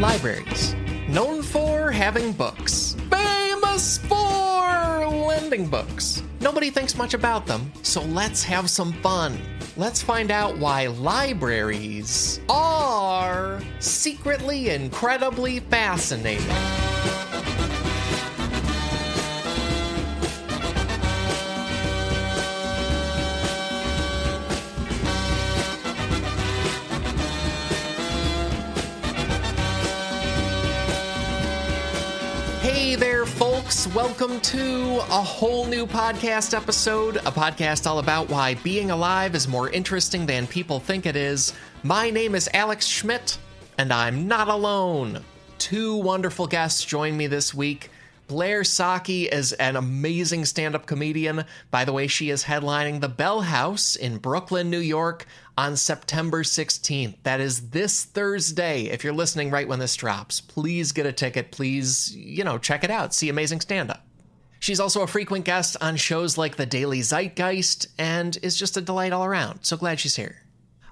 [0.00, 0.74] Libraries.
[1.10, 2.96] Known for having books.
[3.10, 6.22] Famous for lending books.
[6.40, 9.38] Nobody thinks much about them, so let's have some fun.
[9.76, 16.89] Let's find out why libraries are secretly incredibly fascinating.
[33.86, 39.48] Welcome to a whole new podcast episode, a podcast all about why being alive is
[39.48, 41.54] more interesting than people think it is.
[41.82, 43.38] My name is Alex Schmidt,
[43.78, 45.24] and I'm not alone.
[45.56, 47.90] Two wonderful guests join me this week.
[48.28, 51.44] Blair Socci is an amazing stand up comedian.
[51.70, 55.26] By the way, she is headlining the Bell House in Brooklyn, New York
[55.60, 57.16] on September 16th.
[57.22, 58.84] That is this Thursday.
[58.84, 61.50] If you're listening right when this drops, please get a ticket.
[61.50, 63.12] Please, you know, check it out.
[63.12, 64.06] See amazing stand up.
[64.58, 68.80] She's also a frequent guest on shows like The Daily Zeitgeist and is just a
[68.80, 69.64] delight all around.
[69.64, 70.36] So glad she's here.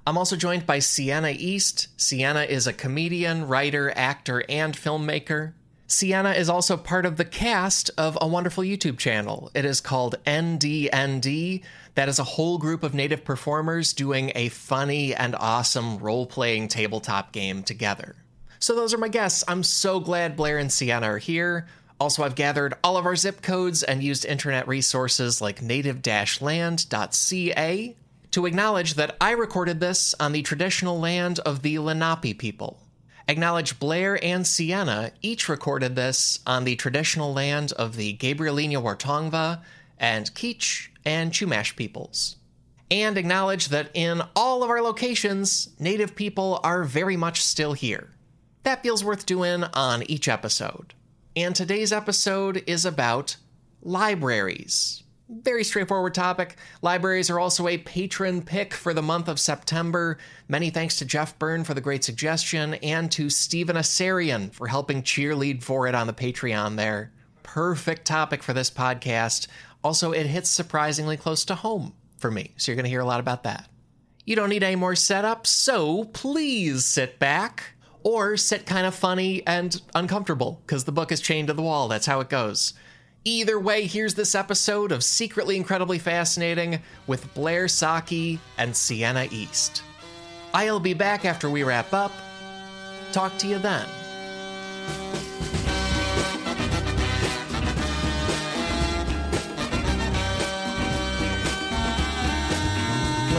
[0.06, 1.88] I'm also joined by Sienna East.
[1.98, 5.54] Sienna is a comedian, writer, actor, and filmmaker.
[5.86, 9.50] Sienna is also part of the cast of a wonderful YouTube channel.
[9.54, 11.62] It is called NDND.
[11.98, 16.68] That is a whole group of native performers doing a funny and awesome role playing
[16.68, 18.14] tabletop game together.
[18.60, 19.42] So, those are my guests.
[19.48, 21.66] I'm so glad Blair and Sienna are here.
[21.98, 26.06] Also, I've gathered all of our zip codes and used internet resources like native
[26.40, 27.96] land.ca
[28.30, 32.78] to acknowledge that I recorded this on the traditional land of the Lenape people
[33.28, 39.60] acknowledge Blair and Sienna each recorded this on the traditional land of the Gabrielino Wartongva
[39.98, 42.36] and Kizh and Chumash peoples.
[42.90, 48.14] And acknowledge that in all of our locations, Native people are very much still here.
[48.62, 50.94] That feels worth doing on each episode.
[51.36, 53.36] And today's episode is about
[53.82, 55.02] libraries.
[55.30, 56.56] Very straightforward topic.
[56.80, 60.16] Libraries are also a patron pick for the month of September.
[60.48, 65.02] Many thanks to Jeff Byrne for the great suggestion and to Stephen Asarian for helping
[65.02, 67.12] cheerlead for it on the Patreon there.
[67.42, 69.48] Perfect topic for this podcast.
[69.88, 73.06] Also, it hits surprisingly close to home for me, so you're going to hear a
[73.06, 73.70] lot about that.
[74.26, 77.72] You don't need any more setup, so please sit back
[78.02, 81.88] or sit kind of funny and uncomfortable because the book is chained to the wall.
[81.88, 82.74] That's how it goes.
[83.24, 89.82] Either way, here's this episode of Secretly Incredibly Fascinating with Blair Socci and Sienna East.
[90.52, 92.12] I'll be back after we wrap up.
[93.12, 93.88] Talk to you then.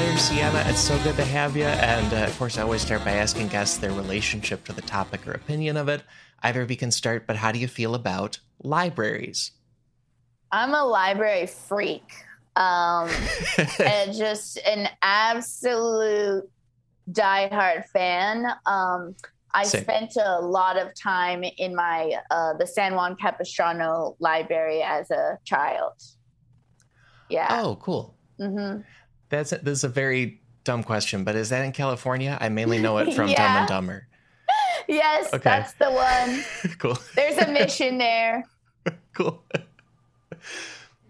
[0.09, 1.65] Blair, Sienna, it's so good to have you.
[1.65, 5.27] And uh, of course, I always start by asking guests their relationship to the topic
[5.27, 6.01] or opinion of it.
[6.41, 9.51] Either of you can start, but how do you feel about libraries?
[10.51, 12.11] I'm a library freak.
[12.55, 13.07] Um,
[13.85, 16.49] and just an absolute
[17.11, 18.47] diehard fan.
[18.65, 19.15] Um,
[19.53, 19.83] I Same.
[19.83, 25.37] spent a lot of time in my uh, the San Juan Capistrano library as a
[25.45, 25.93] child.
[27.29, 27.61] Yeah.
[27.61, 28.17] Oh, cool.
[28.39, 28.81] Mm-hmm.
[29.29, 32.37] That's this is a very dumb question, but is that in California?
[32.39, 33.37] I mainly know it from yeah.
[33.37, 34.07] Dumb and Dumber.
[34.87, 35.41] yes, okay.
[35.43, 36.75] that's the one.
[36.79, 36.97] cool.
[37.15, 38.45] There's a mission there.
[39.13, 39.43] cool.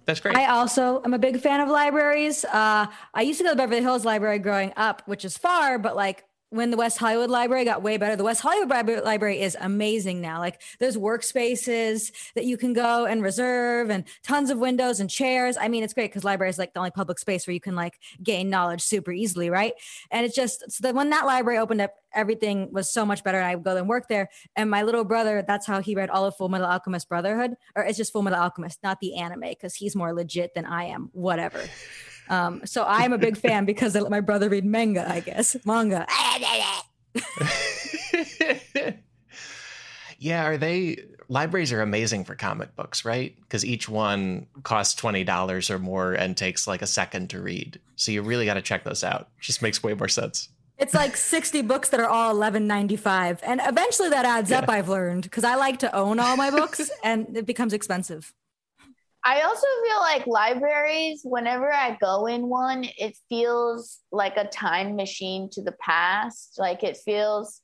[0.05, 0.35] That's great.
[0.35, 2.43] I also am a big fan of libraries.
[2.43, 5.95] Uh, I used to go to Beverly Hills Library growing up, which is far, but
[5.95, 8.69] like when the West Hollywood Library got way better, the West Hollywood
[9.03, 10.39] Library is amazing now.
[10.39, 15.57] Like there's workspaces that you can go and reserve and tons of windows and chairs.
[15.59, 17.75] I mean, it's great because library is like the only public space where you can
[17.75, 19.73] like gain knowledge super easily, right?
[20.09, 23.37] And it's just so that when that library opened up, everything was so much better.
[23.37, 24.29] And I would go and work there.
[24.55, 27.83] And my little brother, that's how he read all of Full Metal Alchemist Brotherhood, or
[27.83, 31.09] it's just Full Metal Alchemist, not the anime, because he's more legit than I am.
[31.13, 31.61] Whatever.
[32.29, 35.57] Um, so I'm a big fan because I let my brother read manga, I guess.
[35.65, 36.05] Manga.
[40.19, 43.35] yeah, are they libraries are amazing for comic books, right?
[43.41, 47.79] Because each one costs twenty dollars or more and takes like a second to read.
[47.95, 49.21] So you really got to check those out.
[49.21, 50.49] It just makes way more sense.
[50.77, 54.59] It's like 60 books that are all 11.95 and eventually that adds yeah.
[54.59, 58.33] up I've learned because I like to own all my books and it becomes expensive.
[59.25, 64.95] I also feel like libraries, whenever I go in one, it feels like a time
[64.95, 66.55] machine to the past.
[66.57, 67.61] Like it feels,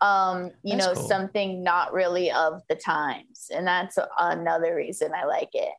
[0.00, 1.08] um, you that's know, cool.
[1.08, 3.50] something not really of the times.
[3.54, 5.74] And that's another reason I like it.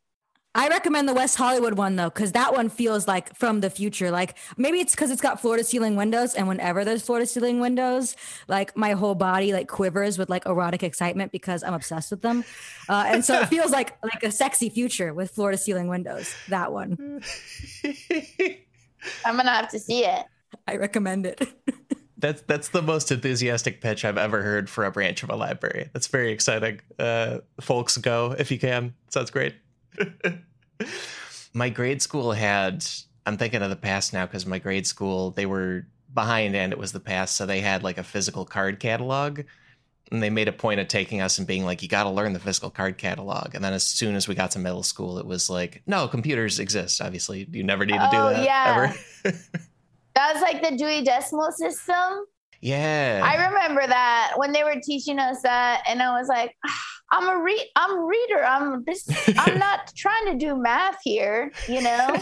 [0.58, 4.10] I recommend the West Hollywood one though, because that one feels like from the future.
[4.10, 7.28] Like maybe it's because it's got floor to ceiling windows, and whenever there's floor to
[7.28, 8.16] ceiling windows,
[8.48, 12.44] like my whole body like quivers with like erotic excitement because I'm obsessed with them,
[12.90, 16.34] uh, and so it feels like like a sexy future with floor to ceiling windows.
[16.50, 17.22] That one.
[19.26, 20.26] I'm gonna have to see it.
[20.68, 21.48] I recommend it.
[22.18, 25.92] that's that's the most enthusiastic pitch I've ever heard for a branch of a library.
[25.94, 26.80] That's very exciting.
[26.98, 28.96] Uh, folks, go if you can.
[29.10, 29.54] Sounds great.
[31.54, 32.86] my grade school had
[33.26, 36.80] i'm thinking of the past now because my grade school they were behind and it
[36.80, 39.42] was the past so they had like a physical card catalog.
[40.10, 42.32] And they made a point of taking us and being like you got to learn
[42.32, 43.54] the physical card catalog.
[43.54, 46.60] And then as soon as we got to middle school it was like no computers
[46.60, 47.48] exist obviously.
[47.52, 48.94] You never need to do oh, that yeah.
[49.24, 49.36] ever.
[50.16, 52.26] That was like the dewey decimal system
[52.62, 56.84] yeah i remember that when they were teaching us that and i was like ah,
[57.12, 58.44] I'm a read I'm a reader.
[58.44, 59.08] I'm this
[59.38, 62.18] I'm not trying to do math here, you know.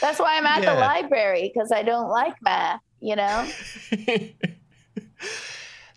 [0.00, 0.74] That's why I'm at yeah.
[0.74, 3.46] the library because I don't like math, you know.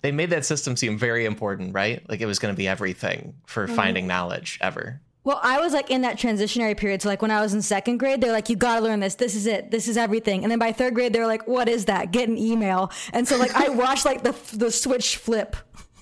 [0.01, 2.07] they made that system seem very important, right?
[2.09, 3.75] Like it was going to be everything for mm-hmm.
[3.75, 4.99] finding knowledge ever.
[5.23, 7.01] Well, I was like in that transitionary period.
[7.01, 9.15] So, like when I was in second grade, they're like, "You got to learn this.
[9.15, 9.69] This is it.
[9.69, 12.11] This is everything." And then by third grade, they're like, "What is that?
[12.11, 15.55] Get an email." And so, like, I watched like the the switch flip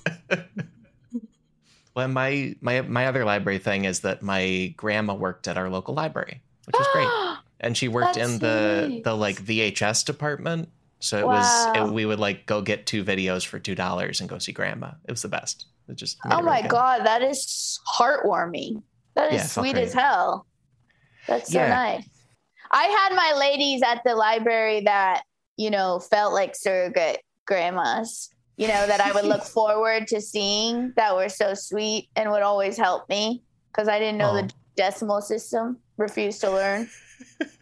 [1.94, 5.94] well, my my my other library thing is that my grandma worked at our local
[5.94, 10.68] library, which was great, and she worked That's in the the like VHS department.
[11.02, 11.32] So it wow.
[11.32, 14.52] was it, we would like go get two videos for two dollars and go see
[14.52, 14.92] grandma.
[15.06, 15.66] It was the best.
[15.88, 18.82] It just oh my god, that is heartwarming.
[19.20, 20.46] That is yeah, sweet as hell.
[21.28, 21.68] That's so yeah.
[21.68, 22.08] nice.
[22.70, 25.22] I had my ladies at the library that
[25.56, 28.30] you know felt like surrogate grandmas
[28.60, 32.42] you know, that I would look forward to seeing that were so sweet and would
[32.42, 34.42] always help me because I didn't know oh.
[34.42, 36.90] the decimal system, refused to learn.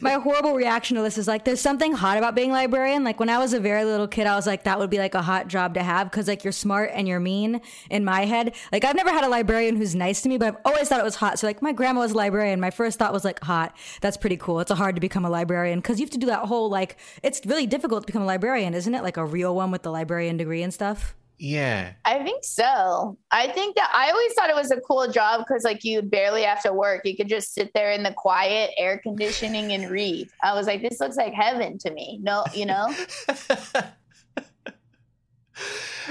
[0.00, 3.04] My horrible reaction to this is like, there's something hot about being librarian.
[3.04, 5.14] Like when I was a very little kid, I was like, that would be like
[5.14, 7.60] a hot job to have because like you're smart and you're mean
[7.90, 8.54] in my head.
[8.72, 11.04] Like I've never had a librarian who's nice to me, but I've always thought it
[11.04, 11.38] was hot.
[11.38, 12.60] So like my grandma was a librarian.
[12.60, 13.76] My first thought was like, hot.
[14.00, 14.60] That's pretty cool.
[14.60, 17.40] It's hard to become a librarian because you have to do that whole like, it's
[17.46, 19.02] really difficult to become a librarian, isn't it?
[19.02, 21.14] Like a real one with the librarian degree and stuff.
[21.40, 21.92] Yeah.
[22.04, 23.16] I think so.
[23.30, 26.42] I think that I always thought it was a cool job because like you barely
[26.42, 27.00] have to work.
[27.06, 30.28] You could just sit there in the quiet air conditioning and read.
[30.42, 32.20] I was like, this looks like heaven to me.
[32.22, 32.94] No, you know?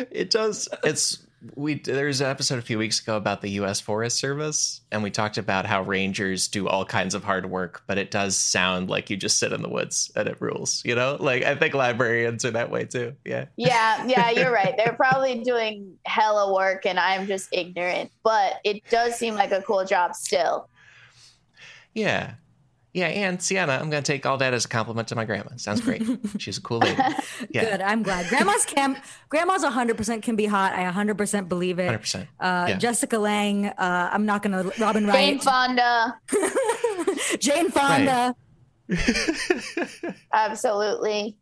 [0.09, 0.67] it does.
[0.83, 1.19] It's
[1.55, 3.79] we there was an episode a few weeks ago about the U.S.
[3.79, 7.97] Forest Service, and we talked about how rangers do all kinds of hard work, but
[7.97, 10.81] it does sound like you just sit in the woods and it rules.
[10.83, 13.15] You know, like I think librarians are that way too.
[13.23, 13.45] Yeah.
[13.55, 14.75] Yeah, yeah, you're right.
[14.77, 18.11] They're probably doing hella work, and I'm just ignorant.
[18.23, 20.69] But it does seem like a cool job still.
[21.93, 22.33] Yeah,
[22.93, 25.51] yeah, and Sienna, I'm going to take all that as a compliment to my grandma.
[25.57, 26.01] Sounds great.
[26.39, 27.01] She's a cool lady.
[27.51, 27.71] Yeah.
[27.71, 27.81] Good.
[27.81, 28.27] I'm glad.
[28.27, 30.73] Grandma's can grandma's 100% can be hot.
[30.73, 31.89] I 100% believe it.
[31.89, 32.21] 100%.
[32.21, 32.77] Uh, yeah.
[32.77, 35.15] Jessica Lange, uh, I'm not going to Robin Wright.
[35.15, 36.19] Jane Fonda.
[37.39, 38.35] Jane Fonda.
[38.87, 40.15] Right.
[40.33, 41.37] Absolutely.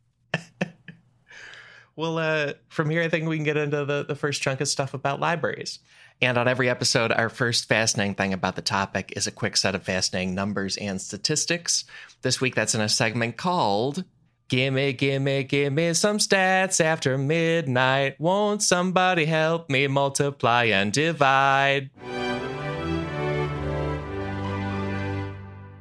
[1.98, 4.68] Well, uh, from here, I think we can get into the, the first chunk of
[4.68, 5.80] stuff about libraries.
[6.22, 9.76] And on every episode, our first fascinating thing about the topic is a quick set
[9.76, 11.86] of fascinating numbers and statistics.
[12.22, 14.04] This week, that's in a segment called
[14.48, 18.20] Gimme, gimme, gimme some stats after midnight.
[18.20, 21.90] Won't somebody help me multiply and divide?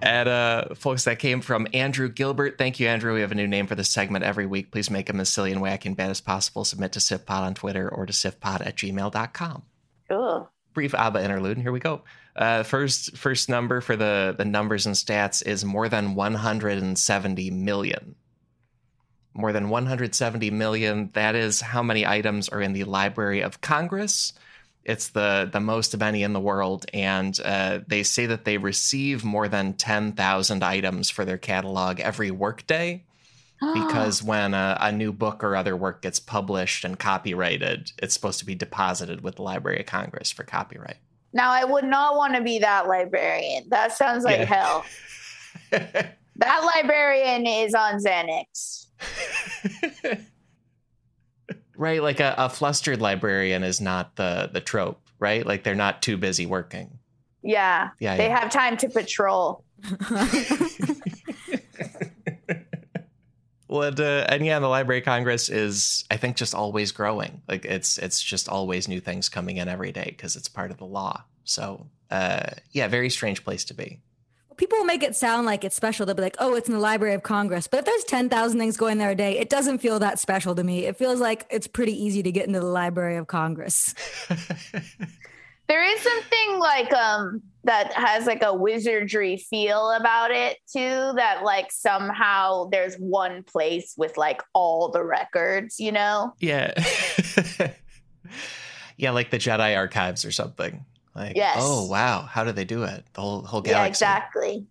[0.06, 2.58] And uh, folks, that came from Andrew Gilbert.
[2.58, 3.12] Thank you, Andrew.
[3.12, 4.70] We have a new name for this segment every week.
[4.70, 6.64] Please make them as silly and wacky and bad as possible.
[6.64, 9.62] Submit to SifPod on Twitter or to sifpod at gmail.com.
[10.08, 10.50] Cool.
[10.74, 11.56] Brief ABBA interlude.
[11.56, 12.02] and Here we go.
[12.36, 18.14] Uh, first, first number for the the numbers and stats is more than 170 million.
[19.34, 21.10] More than 170 million.
[21.14, 24.34] That is how many items are in the Library of Congress.
[24.86, 28.56] It's the the most of any in the world, and uh, they say that they
[28.56, 33.04] receive more than 10,000 items for their catalog every workday
[33.74, 38.38] because when a, a, new book or other work gets published and copyrighted, it's supposed
[38.38, 40.98] to be deposited with the Library of Congress for copyright.
[41.32, 43.64] Now, I would not want to be that librarian.
[43.70, 44.44] That sounds like yeah.
[44.44, 44.84] hell.
[45.70, 48.86] that librarian is on Xanax.
[51.76, 55.46] right, like a, a flustered librarian is not the the trope, right?
[55.46, 56.98] Like they're not too busy working.
[57.42, 58.38] Yeah, yeah, they yeah.
[58.38, 59.64] have time to patrol.
[63.66, 67.42] What uh, and yeah, the Library Congress is I think just always growing.
[67.48, 70.78] Like it's it's just always new things coming in every day because it's part of
[70.78, 71.24] the law.
[71.44, 74.00] So uh, yeah, very strange place to be.
[74.56, 76.06] People make it sound like it's special.
[76.06, 78.58] They'll be like, "Oh, it's in the Library of Congress." But if there's ten thousand
[78.58, 80.86] things going there a day, it doesn't feel that special to me.
[80.86, 83.94] It feels like it's pretty easy to get into the Library of Congress.
[85.68, 91.42] there is something like um that has like a wizardry feel about it too that
[91.42, 96.72] like somehow there's one place with like all the records you know yeah
[98.96, 100.84] yeah like the jedi archives or something
[101.16, 101.56] like yes.
[101.60, 104.66] oh wow how do they do it the whole whole galaxy yeah exactly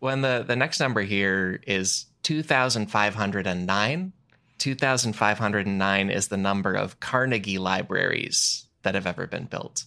[0.00, 4.12] when the the next number here is 2509
[4.58, 9.84] 2509 is the number of carnegie libraries that have ever been built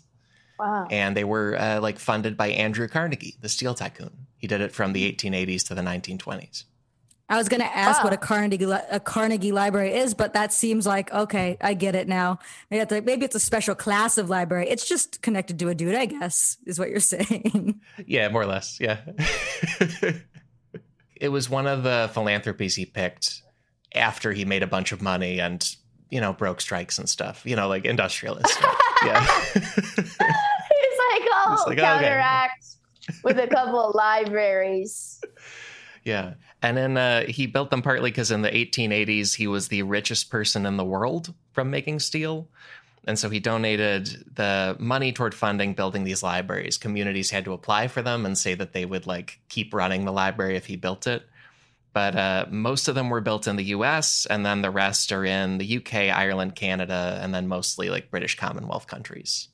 [0.59, 0.87] Wow.
[0.91, 4.27] And they were uh, like funded by Andrew Carnegie, the steel tycoon.
[4.37, 6.65] He did it from the 1880s to the 1920s.
[7.29, 8.05] I was going to ask wow.
[8.05, 12.07] what a Carnegie a Carnegie library is, but that seems like okay, I get it
[12.07, 12.39] now.
[12.71, 14.67] Maybe it's, maybe it's a special class of library.
[14.67, 17.79] It's just connected to a dude, I guess, is what you're saying.
[18.05, 18.79] Yeah, more or less.
[18.79, 18.99] Yeah.
[21.15, 23.43] it was one of the philanthropies he picked
[23.93, 25.75] after he made a bunch of money and
[26.09, 27.45] you know broke strikes and stuff.
[27.45, 28.57] You know, like industrialists.
[29.05, 29.19] yeah.
[29.55, 29.67] like,
[31.31, 32.65] oh, like, oh, counteract
[33.07, 33.19] okay.
[33.23, 35.21] with a couple of libraries.
[36.03, 36.33] Yeah.
[36.61, 40.29] And then uh, he built them partly because in the 1880s, he was the richest
[40.29, 42.47] person in the world from making steel.
[43.05, 46.77] And so he donated the money toward funding building these libraries.
[46.77, 50.11] Communities had to apply for them and say that they would like keep running the
[50.11, 51.23] library if he built it.
[51.93, 55.25] But uh, most of them were built in the US, and then the rest are
[55.25, 59.47] in the UK, Ireland, Canada, and then mostly like British Commonwealth countries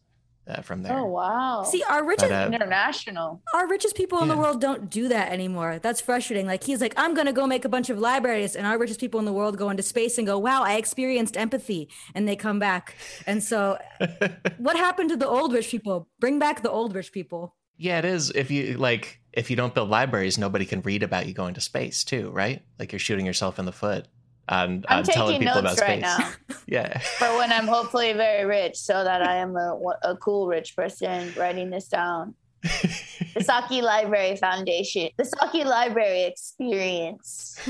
[0.48, 0.98] uh, from there.
[0.98, 1.64] Oh wow!
[1.64, 4.24] See, our richest but, uh, international, our richest people yeah.
[4.24, 5.80] in the world don't do that anymore.
[5.80, 6.46] That's frustrating.
[6.46, 9.20] Like he's like, I'm gonna go make a bunch of libraries, and our richest people
[9.20, 12.60] in the world go into space and go, Wow, I experienced empathy, and they come
[12.60, 12.96] back.
[13.26, 13.78] And so,
[14.58, 16.08] what happened to the old rich people?
[16.20, 17.56] Bring back the old rich people.
[17.78, 18.32] Yeah, it is.
[18.32, 21.62] If you like, if you don't build libraries, nobody can read about you going to
[21.62, 22.64] space too, right?
[22.80, 24.08] Like you're shooting yourself in the foot
[24.48, 25.88] on, I'm on telling people about space.
[25.88, 26.32] Right now.
[26.68, 26.98] yeah.
[27.18, 31.34] For when I'm hopefully very rich, so that I am a, a cool rich person
[31.38, 32.36] writing this down.
[32.62, 37.60] the Socci Library Foundation, the Socci Library Experience.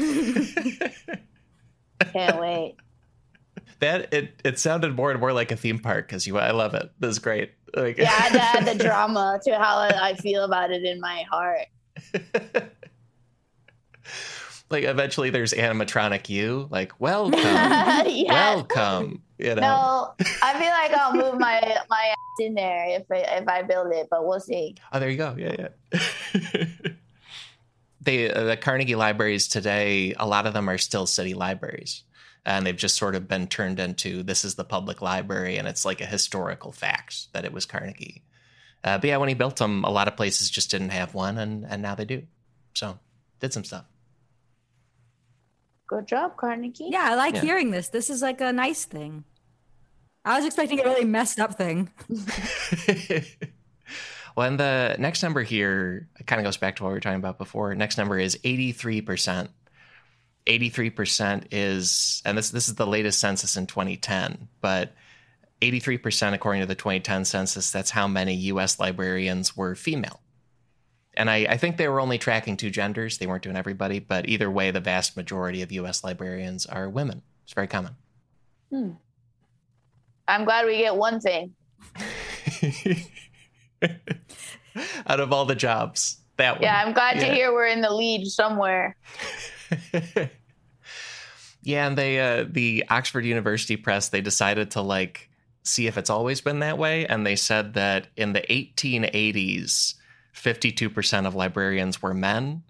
[2.14, 2.76] Can't wait.
[3.80, 6.74] That it it sounded more and more like a theme park because you I love
[6.74, 6.90] it.
[7.00, 7.52] This is great.
[7.76, 11.02] Like, yeah, I had to add the drama to how I feel about it in
[11.02, 11.68] my heart
[14.76, 16.68] like eventually there's animatronic you.
[16.70, 17.40] Like welcome.
[18.06, 18.30] Yes.
[18.30, 19.62] welcome you know?
[19.62, 23.62] No i feel like i'll move my my ass in there if I, if i
[23.62, 24.76] build it but we'll see.
[24.92, 25.36] Oh there you go.
[25.38, 26.66] Yeah yeah.
[28.02, 32.04] They uh, the carnegie libraries today a lot of them are still city libraries
[32.46, 35.86] and they've just sort of been turned into this is the public library and it's
[35.86, 38.24] like a historical fact that it was carnegie.
[38.84, 41.38] Uh, but yeah when he built them a lot of places just didn't have one
[41.40, 42.24] and and now they do.
[42.76, 43.00] So
[43.40, 43.86] did some stuff
[45.88, 46.90] Good job, Carnegie.
[46.90, 47.42] Yeah, I like yeah.
[47.42, 47.90] hearing this.
[47.90, 49.24] This is like a nice thing.
[50.24, 51.92] I was expecting a really messed up thing.
[54.36, 57.20] well, and the next number here kind of goes back to what we were talking
[57.20, 57.76] about before.
[57.76, 59.50] Next number is 83%.
[60.48, 64.94] 83% is, and this this is the latest census in 2010, but
[65.62, 70.22] 83% according to the 2010 census, that's how many US librarians were female
[71.18, 73.18] and I, I, think they were only tracking two genders.
[73.18, 76.04] They weren't doing everybody, but either way, the vast majority of U.S.
[76.04, 77.22] librarians are women.
[77.44, 77.96] It's very common.
[78.70, 78.92] Hmm.
[80.28, 81.54] I'm glad we get one thing.
[85.08, 86.64] Out of all the jobs, that one.
[86.64, 87.28] Yeah, I'm glad yeah.
[87.28, 88.98] to hear we're in the lead somewhere.
[91.62, 95.30] yeah, and they, uh, the Oxford University Press, they decided to like
[95.64, 99.94] see if it's always been that way, and they said that in the 1880s
[100.36, 102.64] 52% of librarians were men,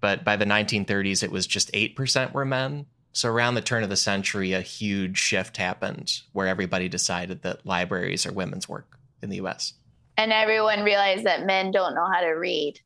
[0.00, 2.86] but by the 1930s, it was just 8% were men.
[3.12, 7.66] So around the turn of the century, a huge shift happened where everybody decided that
[7.66, 9.74] libraries are women's work in the US.
[10.16, 12.80] And everyone realized that men don't know how to read.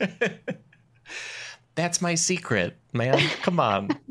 [1.74, 3.18] That's my secret, man.
[3.42, 3.90] Come on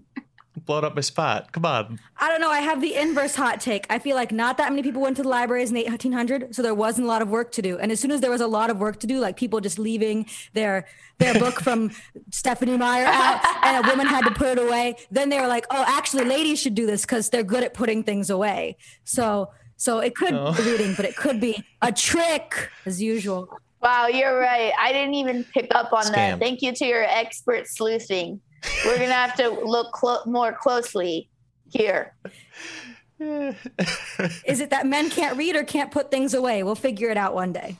[0.67, 1.51] blowing up my spot.
[1.51, 1.99] Come on.
[2.17, 2.51] I don't know.
[2.51, 3.87] I have the inverse hot take.
[3.89, 6.61] I feel like not that many people went to the libraries in the 1800, so
[6.61, 7.79] there wasn't a lot of work to do.
[7.79, 9.79] And as soon as there was a lot of work to do, like people just
[9.79, 10.85] leaving their
[11.17, 11.91] their book from
[12.29, 15.65] Stephenie Meyer out, and a woman had to put it away, then they were like,
[15.71, 19.99] "Oh, actually, ladies should do this because they're good at putting things away." So, so
[19.99, 20.53] it could oh.
[20.53, 23.49] be reading, but it could be a trick as usual.
[23.81, 24.73] Wow, you're right.
[24.77, 26.13] I didn't even pick up on Scam.
[26.13, 26.39] that.
[26.39, 28.41] Thank you to your expert sleuthing.
[28.85, 31.29] We're gonna have to look clo- more closely
[31.69, 32.15] here.
[33.19, 36.63] Is it that men can't read or can't put things away?
[36.63, 37.77] We'll figure it out one day.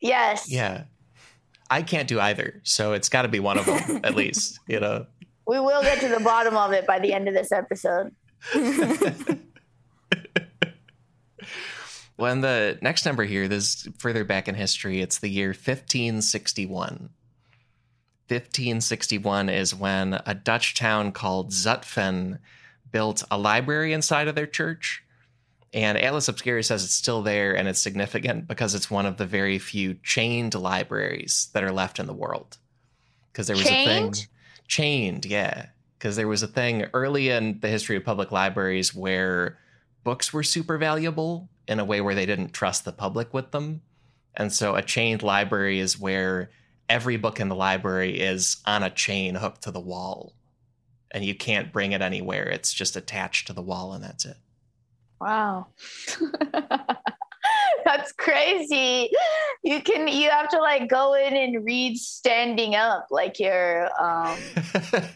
[0.00, 0.50] Yes.
[0.50, 0.84] Yeah.
[1.70, 4.78] I can't do either, so it's got to be one of them at least, you
[4.80, 5.06] know.
[5.46, 8.14] We will get to the bottom of it by the end of this episode.
[12.18, 17.08] well, and the next number here, this further back in history, it's the year 1561.
[18.28, 22.38] 1561 is when a Dutch town called Zutphen
[22.90, 25.02] built a library inside of their church.
[25.74, 29.26] And Atlas Obscura says it's still there and it's significant because it's one of the
[29.26, 32.58] very few chained libraries that are left in the world.
[33.32, 33.88] Because there was chained?
[33.88, 34.26] a thing
[34.68, 35.66] chained, yeah.
[35.98, 39.58] Because there was a thing early in the history of public libraries where
[40.04, 43.82] books were super valuable in a way where they didn't trust the public with them.
[44.34, 46.50] And so a chained library is where
[46.92, 50.34] every book in the library is on a chain hooked to the wall
[51.10, 52.44] and you can't bring it anywhere.
[52.44, 54.36] It's just attached to the wall and that's it.
[55.18, 55.68] Wow.
[57.86, 59.10] that's crazy.
[59.62, 64.36] You can you have to like go in and read standing up like you're um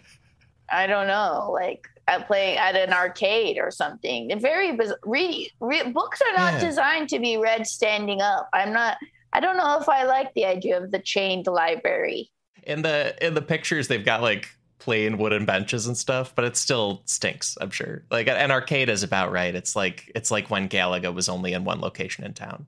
[0.71, 4.41] I don't know, like at playing at an arcade or something.
[4.41, 4.99] Very bizarre.
[5.05, 6.69] Read, read books are not yeah.
[6.69, 8.49] designed to be read standing up.
[8.55, 8.97] I'm not
[9.37, 12.31] I don't know if I like the idea of the chained library.
[12.63, 16.57] In the in the pictures, they've got like plain wooden benches and stuff, but it
[16.57, 17.59] still stinks.
[17.61, 18.03] I'm sure.
[18.11, 19.55] Like an arcade is about right.
[19.55, 22.65] It's like it's like when Galaga was only in one location in town.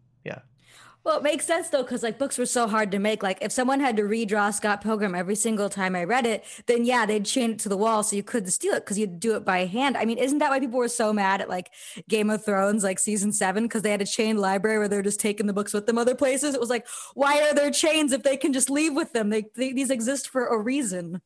[1.08, 3.22] Well, it makes sense though, because like books were so hard to make.
[3.22, 6.84] Like if someone had to redraw Scott Pilgrim every single time I read it, then
[6.84, 9.34] yeah, they'd chain it to the wall so you couldn't steal it because you'd do
[9.34, 9.96] it by hand.
[9.96, 11.70] I mean, isn't that why people were so mad at like
[12.10, 15.18] Game of Thrones, like season seven, because they had a chained library where they're just
[15.18, 16.54] taking the books with them other places?
[16.54, 19.30] It was like, why are there chains if they can just leave with them?
[19.30, 21.22] They, they these exist for a reason.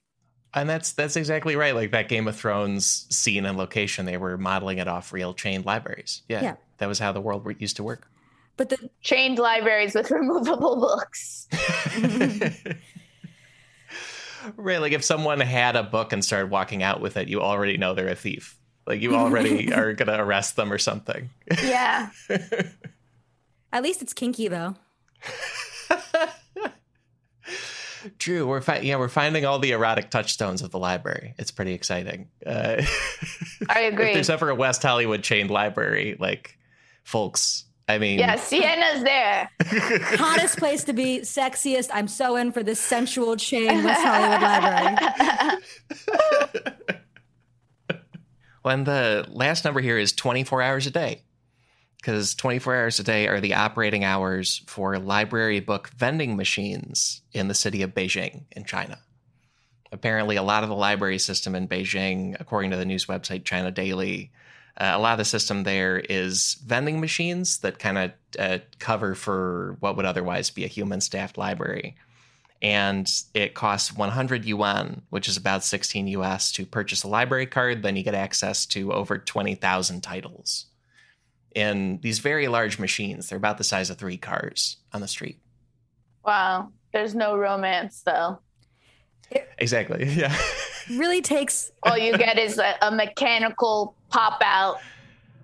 [0.55, 1.75] And that's that's exactly right.
[1.75, 5.67] Like that Game of Thrones scene and location, they were modeling it off real chained
[5.67, 6.23] libraries.
[6.29, 6.57] Yeah, yeah.
[6.79, 8.12] that was how the world used to work.
[8.57, 11.49] But the chained libraries with removable books.
[14.57, 17.77] right, like if someone had a book and started walking out with it, you already
[17.77, 18.59] know they're a thief.
[18.87, 21.31] Like you already are gonna arrest them or something.
[21.63, 22.11] Yeah.
[23.73, 24.77] At least it's kinky though.
[28.19, 31.35] True, we're fi- yeah we're finding all the erotic touchstones of the library.
[31.39, 32.29] It's pretty exciting.
[32.45, 32.83] Uh,
[33.69, 34.09] I agree.
[34.09, 36.59] if there's ever a West Hollywood chained library, like
[37.05, 39.51] folks, I mean, yeah, Sienna's there.
[40.17, 41.91] Hottest place to be, sexiest.
[41.93, 45.63] I'm so in for this sensual chain West Hollywood Library.
[48.63, 51.23] when the last number here is 24 hours a day,
[51.97, 57.49] because 24 hours a day are the operating hours for library book vending machines in
[57.49, 58.99] the city of Beijing in China.
[59.93, 63.71] Apparently, a lot of the library system in Beijing, according to the news website China
[63.71, 64.33] Daily,
[64.79, 69.15] uh, a lot of the system there is vending machines that kind of uh, cover
[69.15, 71.97] for what would otherwise be a human staffed library.
[72.63, 77.83] And it costs 100 yuan, which is about 16 US, to purchase a library card.
[77.83, 80.67] Then you get access to over 20,000 titles
[81.55, 83.29] in these very large machines.
[83.29, 85.39] They're about the size of three cars on the street.
[86.25, 86.71] Wow.
[86.93, 88.39] There's no romance, though.
[89.59, 90.09] Exactly.
[90.17, 90.37] Yeah.
[90.91, 91.73] Really takes.
[91.83, 94.79] All you get is a, a mechanical pop out.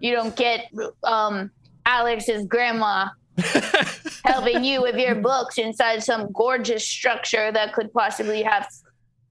[0.01, 0.71] You don't get
[1.03, 1.51] um,
[1.87, 3.09] Alex's grandma
[4.25, 8.69] helping you with your books inside some gorgeous structure that could possibly have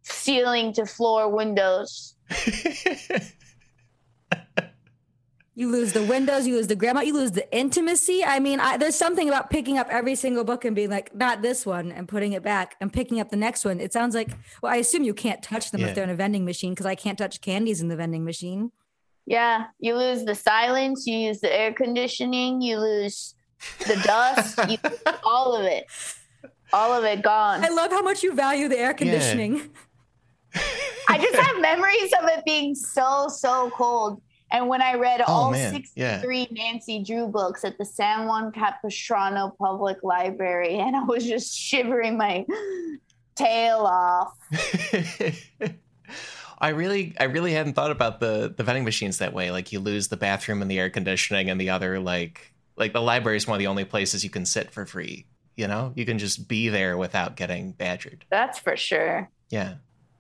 [0.03, 2.15] ceiling to floor windows.
[5.57, 8.23] You lose the windows, you lose the grandma, you lose the intimacy.
[8.23, 11.41] I mean, I, there's something about picking up every single book and being like, not
[11.41, 13.79] this one, and putting it back and picking up the next one.
[13.79, 14.29] It sounds like,
[14.61, 15.87] well, I assume you can't touch them yeah.
[15.87, 18.71] if they're in a vending machine because I can't touch candies in the vending machine.
[19.25, 23.33] Yeah, you lose the silence, you lose the air conditioning, you lose
[23.79, 25.85] the dust, you lose all of it.
[26.71, 27.65] All of it gone.
[27.65, 29.55] I love how much you value the air conditioning.
[29.55, 30.61] Yeah.
[31.09, 35.31] I just have memories of it being so, so cold and when I read oh,
[35.31, 35.73] all man.
[35.73, 36.45] 63 yeah.
[36.51, 42.17] Nancy Drew books at the San Juan Capistrano Public Library, and I was just shivering
[42.17, 42.45] my
[43.35, 44.33] tail off.
[46.59, 49.51] I really, I really hadn't thought about the the vending machines that way.
[49.51, 53.01] Like you lose the bathroom and the air conditioning, and the other like, like the
[53.01, 55.25] library is one of the only places you can sit for free.
[55.55, 58.25] You know, you can just be there without getting badgered.
[58.29, 59.29] That's for sure.
[59.49, 59.75] Yeah.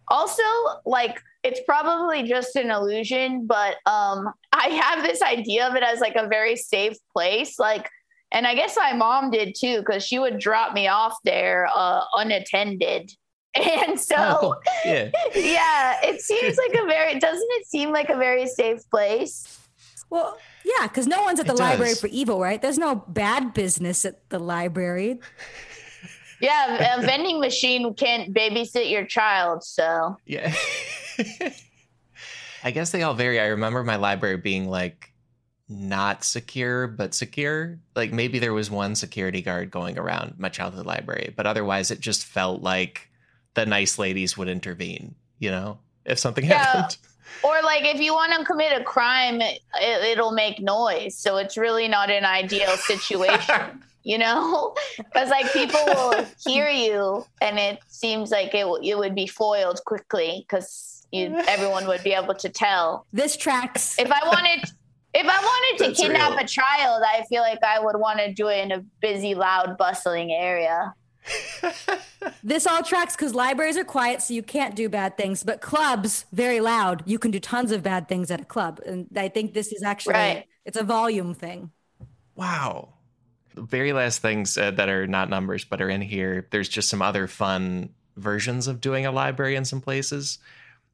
[0.09, 0.43] Also,
[0.85, 5.99] like it's probably just an illusion, but um, I have this idea of it as
[5.99, 7.57] like a very safe place.
[7.57, 7.89] Like,
[8.31, 12.01] and I guess my mom did too, because she would drop me off there uh,
[12.15, 13.11] unattended.
[13.59, 14.55] And so, oh,
[14.85, 15.09] yeah.
[15.35, 19.57] yeah, it seems like a very, doesn't it seem like a very safe place?
[20.11, 22.01] Well, yeah, because no one's at the it library does.
[22.01, 22.61] for evil, right?
[22.61, 25.19] There's no bad business at the library.
[26.39, 30.17] Yeah, a vending machine can't babysit your child, so.
[30.27, 30.53] Yeah.
[32.63, 33.39] I guess they all vary.
[33.39, 35.13] I remember my library being like
[35.69, 37.79] not secure, but secure.
[37.95, 41.99] Like maybe there was one security guard going around my childhood library, but otherwise it
[41.99, 43.09] just felt like
[43.53, 46.63] the nice ladies would intervene, you know, if something yeah.
[46.63, 46.97] happened.
[47.43, 51.17] Or like if you want to commit a crime, it, will make noise.
[51.17, 57.25] So it's really not an ideal situation, you know, because like people will hear you,
[57.41, 62.35] and it seems like it it would be foiled quickly because everyone would be able
[62.35, 63.05] to tell.
[63.13, 63.97] This tracks.
[63.99, 64.69] If I wanted
[65.13, 66.39] if I wanted to That's kidnap real.
[66.39, 69.77] a child, I feel like I would want to do it in a busy, loud,
[69.77, 70.93] bustling area.
[72.43, 75.43] this all tracks because libraries are quiet, so you can't do bad things.
[75.43, 77.03] But clubs, very loud.
[77.05, 79.81] You can do tons of bad things at a club, and I think this is
[79.81, 80.45] actually right.
[80.65, 81.71] it's a volume thing.
[82.35, 82.93] Wow.
[83.55, 86.47] The very last things uh, that are not numbers but are in here.
[86.51, 90.37] There's just some other fun versions of doing a library in some places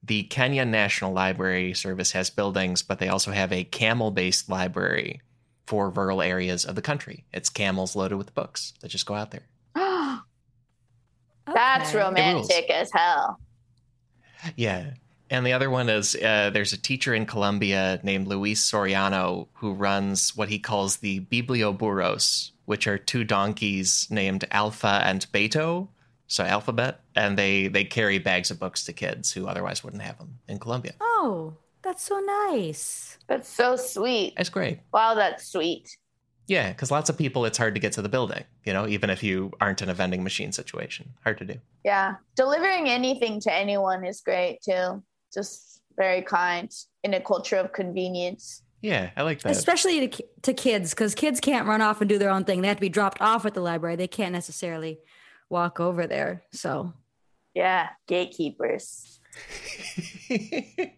[0.04, 5.22] the Kenya National Library Service has buildings, but they also have a camel based library
[5.66, 7.24] for rural areas of the country.
[7.34, 9.48] It's camels loaded with books that just go out there.
[11.54, 13.40] That's romantic as hell.
[14.58, 14.92] Yeah.
[15.30, 19.74] And the other one is uh, there's a teacher in Colombia named Luis Soriano who
[19.74, 25.88] runs what he calls the Biblioburros, which are two donkeys named Alpha and Beto
[26.28, 30.18] so alphabet, and they they carry bags of books to kids who otherwise wouldn't have
[30.18, 30.94] them in Colombia.
[31.00, 33.18] Oh, that's so nice.
[33.28, 34.34] That's so sweet.
[34.38, 34.80] That's great.
[34.94, 35.98] Wow, that's sweet.
[36.48, 38.44] Yeah, because lots of people, it's hard to get to the building.
[38.66, 41.56] You know, even if you aren't in a vending machine situation, hard to do.
[41.86, 45.04] Yeah, delivering anything to anyone is great too.
[45.34, 46.72] Just very kind
[47.04, 48.62] in a culture of convenience.
[48.82, 49.52] Yeah, I like that.
[49.52, 52.62] Especially to, to kids, because kids can't run off and do their own thing.
[52.62, 53.96] They have to be dropped off at the library.
[53.96, 55.00] They can't necessarily
[55.54, 56.44] walk over there.
[56.52, 56.92] So,
[57.54, 59.22] yeah, gatekeepers.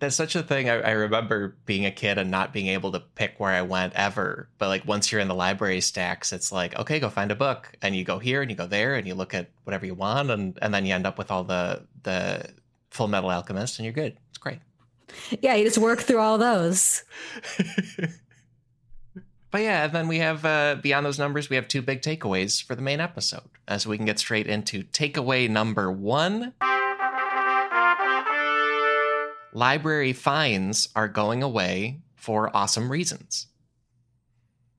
[0.00, 0.68] That's such a thing.
[0.68, 3.92] I, I, remember being a kid and not being able to pick where I went
[3.94, 4.48] ever.
[4.58, 7.72] But like once you're in the library stacks, it's like, okay, go find a book.
[7.82, 10.32] And you go here and you go there and you look at whatever you want
[10.32, 12.50] and, and then you end up with all the the
[12.90, 14.16] full metal alchemist and you're good.
[14.30, 14.58] It's great.
[15.40, 17.04] Yeah, you just work through all those.
[19.52, 22.64] But yeah, and then we have uh, beyond those numbers, we have two big takeaways
[22.64, 26.54] for the main episode, as we can get straight into takeaway number one.
[29.52, 33.48] Library fines are going away for awesome reasons.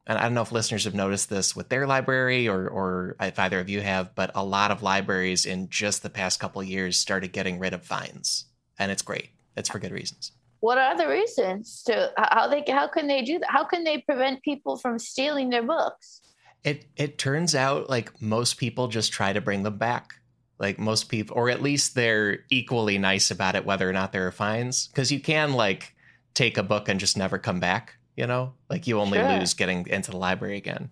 [0.07, 3.38] And I don't know if listeners have noticed this with their library or, or if
[3.38, 6.97] either of you have, but a lot of libraries in just the past couple years
[6.97, 8.45] started getting rid of fines.
[8.79, 9.29] And it's great.
[9.55, 10.31] It's for good reasons
[10.63, 13.49] what are the reasons to how they how can they do that?
[13.49, 16.21] How can they prevent people from stealing their books?
[16.63, 20.15] It it turns out like most people just try to bring them back.
[20.60, 24.26] Like most people or at least they're equally nice about it whether or not there
[24.26, 24.88] are fines.
[24.88, 25.93] Because you can like
[26.34, 28.54] take a book and just never come back you know?
[28.69, 29.39] Like you only sure.
[29.39, 30.89] lose getting into the library again.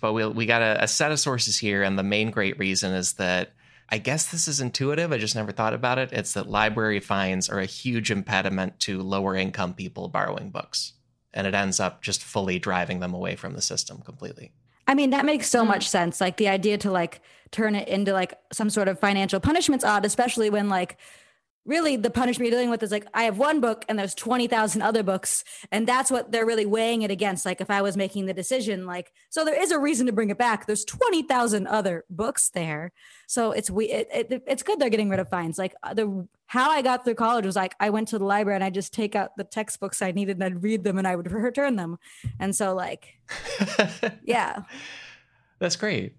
[0.00, 2.92] But we we got a, a set of sources here and the main great reason
[2.92, 3.52] is that
[3.88, 5.12] I guess this is intuitive.
[5.12, 6.12] I just never thought about it.
[6.12, 10.94] It's that library fines are a huge impediment to lower income people borrowing books.
[11.32, 14.52] And it ends up just fully driving them away from the system completely.
[14.88, 16.20] I mean, that makes so much sense.
[16.20, 17.20] Like the idea to like
[17.50, 20.96] turn it into like some sort of financial punishment's odd, especially when like
[21.66, 24.82] really the punishment you're dealing with is like I have one book and there's 20,000
[24.82, 28.26] other books and that's what they're really weighing it against like if I was making
[28.26, 30.66] the decision like so there is a reason to bring it back.
[30.66, 32.92] There's 20,000 other books there.
[33.26, 35.58] So it's we it, it, it's good they're getting rid of fines.
[35.58, 38.56] Like uh, the how I got through college was like I went to the library
[38.56, 41.16] and I just take out the textbooks I needed and I'd read them and I
[41.16, 41.98] would return them.
[42.38, 43.18] And so like
[44.24, 44.62] yeah.
[45.58, 46.14] That's great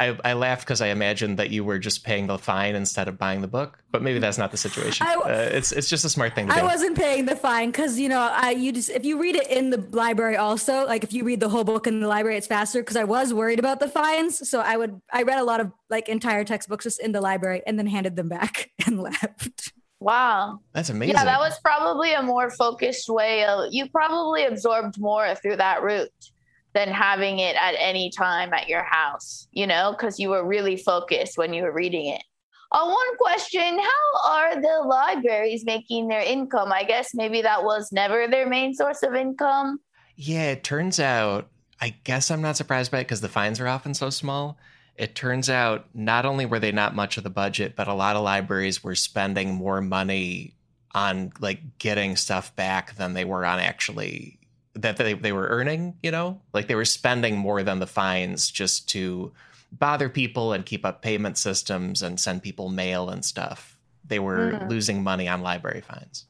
[0.00, 3.18] I, I laughed because I imagined that you were just paying the fine instead of
[3.18, 5.06] buying the book, but maybe that's not the situation.
[5.06, 6.60] I, uh, it's it's just a smart thing to I do.
[6.62, 9.48] I wasn't paying the fine because you know I you just if you read it
[9.48, 12.46] in the library also like if you read the whole book in the library it's
[12.46, 15.60] faster because I was worried about the fines so I would I read a lot
[15.60, 19.72] of like entire textbooks just in the library and then handed them back and left.
[20.00, 20.60] Wow.
[20.74, 21.16] That's amazing.
[21.16, 25.82] Yeah, that was probably a more focused way of you probably absorbed more through that
[25.82, 26.12] route
[26.74, 30.76] than having it at any time at your house, you know, because you were really
[30.76, 32.22] focused when you were reading it.
[32.70, 36.70] Uh, one question How are the libraries making their income?
[36.70, 39.78] I guess maybe that was never their main source of income.
[40.16, 41.48] Yeah, it turns out,
[41.80, 44.58] I guess I'm not surprised by it because the fines are often so small.
[44.96, 48.16] it turns out not only were they not much of the budget, but a lot
[48.16, 50.54] of libraries were spending more money
[50.94, 54.37] on like getting stuff back than they were on actually
[54.80, 56.40] that they, they were earning, you know?
[56.52, 59.32] Like they were spending more than the fines just to
[59.72, 63.76] bother people and keep up payment systems and send people mail and stuff.
[64.06, 64.70] They were mm.
[64.70, 66.26] losing money on library fines.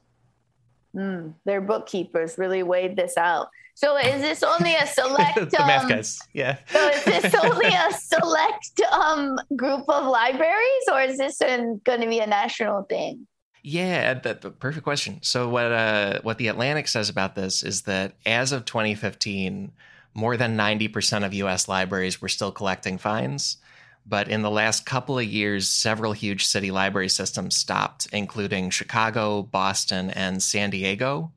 [0.96, 3.48] Mm, their bookkeepers really weighed this out.
[3.74, 6.18] So is this only a select the math um, guys?
[6.32, 6.58] Yeah.
[6.68, 12.08] so is this only a select um, group of libraries, or is this going to
[12.08, 13.26] be a national thing?
[13.68, 15.18] Yeah, that, the perfect question.
[15.20, 19.72] So what uh, what the Atlantic says about this is that as of 2015,
[20.14, 21.68] more than 90% of U.S.
[21.68, 23.58] libraries were still collecting fines.
[24.06, 29.42] But in the last couple of years, several huge city library systems stopped, including Chicago,
[29.42, 31.30] Boston, and San Diego.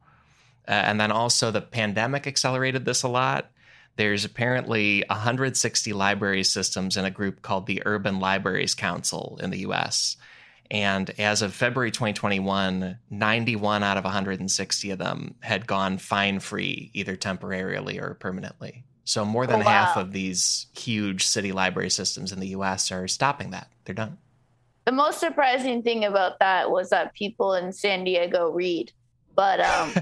[0.66, 3.52] Uh, and then also the pandemic accelerated this a lot.
[3.98, 9.60] There's apparently 160 library systems in a group called the Urban Libraries Council in the
[9.60, 10.16] US.
[10.72, 16.92] And as of February 2021, 91 out of 160 of them had gone fine free,
[16.94, 18.86] either temporarily or permanently.
[19.04, 19.72] So more than oh, wow.
[19.72, 23.68] half of these huge city library systems in the US are stopping that.
[23.84, 24.18] They're done.
[24.86, 28.94] The most surprising thing about that was that people in San Diego read.
[29.36, 29.92] But um,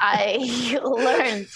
[0.00, 1.46] I learned.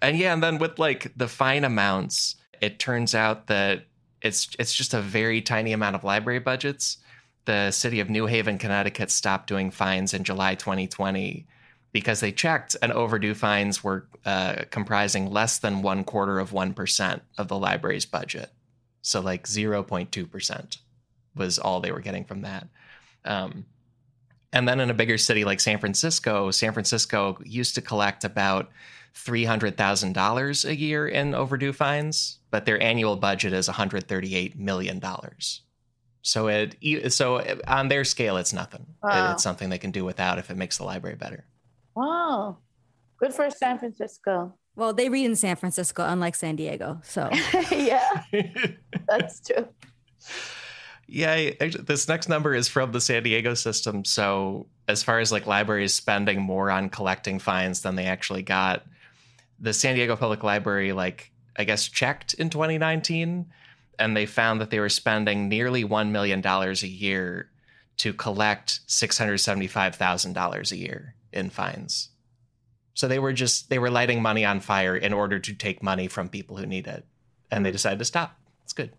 [0.00, 3.84] And yeah, and then with like the fine amounts, it turns out that
[4.22, 6.98] it's it's just a very tiny amount of library budgets.
[7.44, 11.46] The city of New Haven, Connecticut stopped doing fines in July 2020
[11.92, 17.20] because they checked and overdue fines were uh, comprising less than one quarter of 1%
[17.36, 18.50] of the library's budget.
[19.02, 20.78] So, like 0.2%
[21.34, 22.68] was all they were getting from that.
[23.24, 23.66] Um,
[24.52, 28.70] and then in a bigger city like San Francisco, San Francisco used to collect about
[29.14, 35.02] $300,000 a year in overdue fines, but their annual budget is $138 million.
[36.20, 36.76] So it
[37.12, 38.86] so on their scale, it's nothing.
[39.02, 39.32] Wow.
[39.32, 41.44] It's something they can do without if it makes the library better.
[41.96, 42.58] Wow,
[43.16, 44.54] good for San Francisco.
[44.76, 47.00] Well, they read in San Francisco, unlike San Diego.
[47.02, 47.28] So
[47.72, 48.22] yeah,
[49.08, 49.66] that's true.
[51.08, 54.04] Yeah, this next number is from the San Diego system.
[54.04, 58.84] So as far as like libraries spending more on collecting fines than they actually got,
[59.58, 63.46] the San Diego Public Library, like, I guess, checked in 2019
[63.98, 67.50] and they found that they were spending nearly $1 million a year
[67.98, 72.08] to collect $675,000 a year in fines.
[72.94, 76.08] So they were just, they were lighting money on fire in order to take money
[76.08, 77.04] from people who need it.
[77.50, 78.38] And they decided to stop.
[78.64, 78.92] It's good.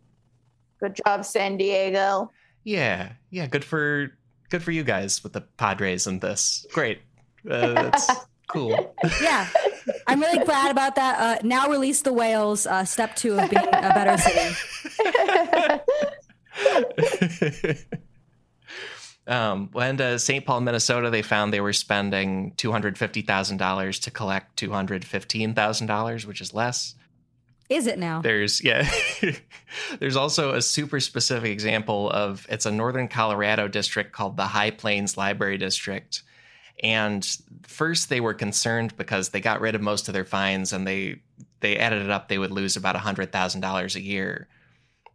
[0.79, 2.31] Good job, San Diego.
[2.63, 3.13] Yeah.
[3.29, 3.47] Yeah.
[3.47, 4.11] Good for,
[4.49, 6.65] good for you guys with the Padres and this.
[6.71, 7.01] Great.
[7.49, 8.09] Uh, that's
[8.47, 8.95] cool.
[9.21, 9.47] Yeah.
[10.07, 11.19] I'm really glad about that.
[11.19, 12.65] Uh, now release the whales.
[12.65, 14.55] Uh, step two of being a better city.
[19.27, 20.45] um, when uh, St.
[20.45, 24.71] Paul, Minnesota, they found they were spending two hundred fifty thousand dollars to collect two
[24.71, 26.95] hundred fifteen thousand dollars, which is less.
[27.69, 28.21] Is it now?
[28.21, 28.89] There's yeah.
[29.99, 34.71] There's also a super specific example of it's a northern Colorado district called the High
[34.71, 36.23] Plains Library District
[36.81, 37.25] and
[37.63, 41.21] first they were concerned because they got rid of most of their fines and they
[41.59, 44.47] they added it up they would lose about $100,000 a year.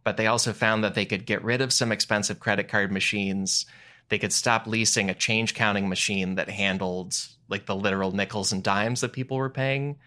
[0.03, 3.65] But they also found that they could get rid of some expensive credit card machines.
[4.07, 7.15] They could stop leasing a change counting machine that handled
[7.49, 9.99] like the literal nickels and dimes that people were paying.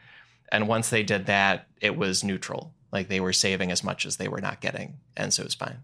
[0.50, 2.74] And once they did that, it was neutral.
[2.90, 4.98] Like they were saving as much as they were not getting.
[5.16, 5.78] And so it was fine.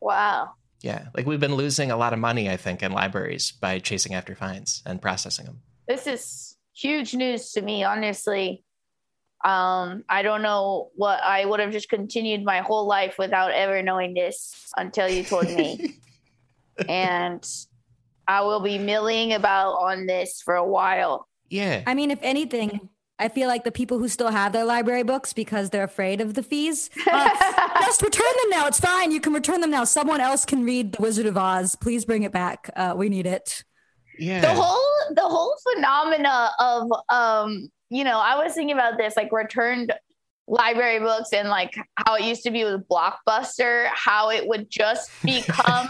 [0.00, 0.54] Wow.
[0.80, 4.14] Yeah, like we've been losing a lot of money, I think, in libraries by chasing
[4.14, 5.60] after fines and processing them.
[5.88, 8.64] This is huge news to me, honestly.
[9.44, 13.82] Um, I don't know what I would have just continued my whole life without ever
[13.82, 15.96] knowing this until you told me.
[16.88, 17.44] and
[18.26, 21.28] I will be milling about on this for a while.
[21.48, 21.82] Yeah.
[21.86, 22.88] I mean, if anything,
[23.18, 26.34] I feel like the people who still have their library books because they're afraid of
[26.34, 27.28] the fees, uh,
[27.80, 28.66] just return them now.
[28.66, 29.10] It's fine.
[29.10, 29.84] You can return them now.
[29.84, 31.74] Someone else can read The Wizard of Oz.
[31.74, 32.70] Please bring it back.
[32.76, 33.64] Uh, we need it.
[34.18, 34.40] Yeah.
[34.40, 39.32] The whole the whole phenomena of um, you know, I was thinking about this like
[39.32, 39.92] returned
[40.46, 45.10] library books and like how it used to be with Blockbuster, how it would just
[45.24, 45.88] become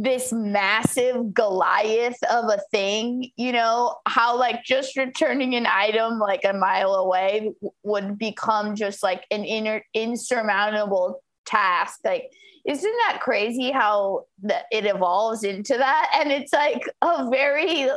[0.00, 6.40] this massive Goliath of a thing, you know, how like just returning an item like
[6.42, 12.00] a mile away would become just like an inner insurmountable task.
[12.02, 12.32] Like,
[12.64, 16.12] isn't that crazy how that it evolves into that?
[16.18, 17.90] And it's like a very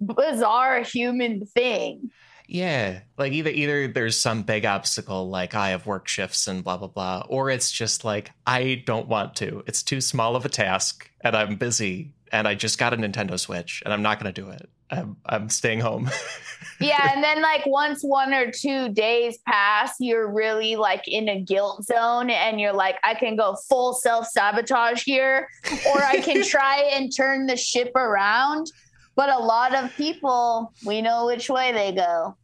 [0.00, 2.12] bizarre human thing.
[2.52, 6.76] Yeah, like either either there's some big obstacle like I have work shifts and blah
[6.76, 9.64] blah blah, or it's just like I don't want to.
[9.66, 13.40] It's too small of a task, and I'm busy, and I just got a Nintendo
[13.40, 14.68] Switch, and I'm not going to do it.
[14.90, 16.10] I'm I'm staying home.
[16.78, 21.40] yeah, and then like once one or two days pass, you're really like in a
[21.40, 25.48] guilt zone, and you're like, I can go full self sabotage here,
[25.88, 28.70] or I can try and turn the ship around.
[29.14, 32.36] But a lot of people, we know which way they go.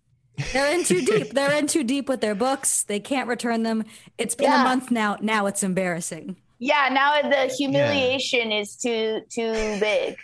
[0.53, 1.31] They're in too deep.
[1.31, 2.83] They're in too deep with their books.
[2.83, 3.85] They can't return them.
[4.17, 4.63] It's been yeah.
[4.63, 5.17] a month now.
[5.21, 6.37] Now it's embarrassing.
[6.59, 8.61] Yeah, now the humiliation yeah.
[8.61, 10.17] is too too big.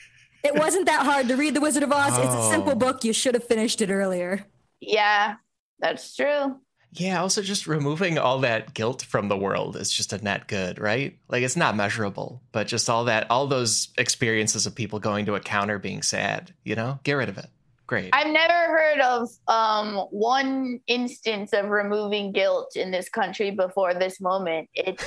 [0.42, 2.12] It wasn't that hard to read The Wizard of Oz.
[2.14, 2.22] Oh.
[2.22, 2.50] It's a oh.
[2.50, 2.77] simple oh.
[2.77, 3.05] book.
[3.05, 4.44] You should have finished it earlier.
[4.81, 5.37] Yeah,
[5.79, 6.61] that's true.
[6.92, 10.79] Yeah, also just removing all that guilt from the world is just a net good,
[10.79, 11.18] right?
[11.29, 15.35] Like it's not measurable, but just all that all those experiences of people going to
[15.35, 17.00] a counter being sad, you know?
[17.03, 17.48] Get rid of it.
[17.87, 18.11] Great.
[18.12, 24.20] I've never heard of um, one instance of removing guilt in this country before this
[24.20, 24.70] moment.
[24.75, 25.05] It's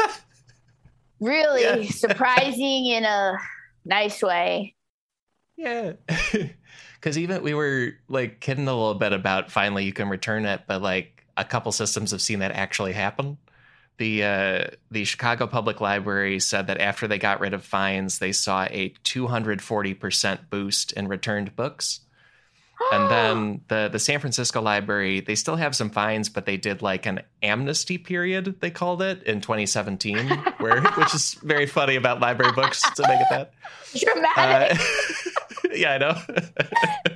[1.20, 1.90] really yeah.
[1.90, 3.38] surprising in a
[3.84, 4.74] nice way.
[5.56, 5.92] Yeah.
[7.00, 10.62] Because even we were like kidding a little bit about finally you can return it,
[10.66, 13.38] but like a couple systems have seen that actually happen
[13.98, 18.32] the uh, the Chicago Public Library said that after they got rid of fines, they
[18.32, 22.00] saw a 240% boost in returned books.
[22.92, 26.80] and then the the San Francisco Library, they still have some fines, but they did
[26.80, 32.20] like an amnesty period, they called it in 2017, where which is very funny about
[32.20, 33.52] library books to make it that
[33.94, 34.78] dramatic.
[34.78, 37.14] Uh, yeah, I know.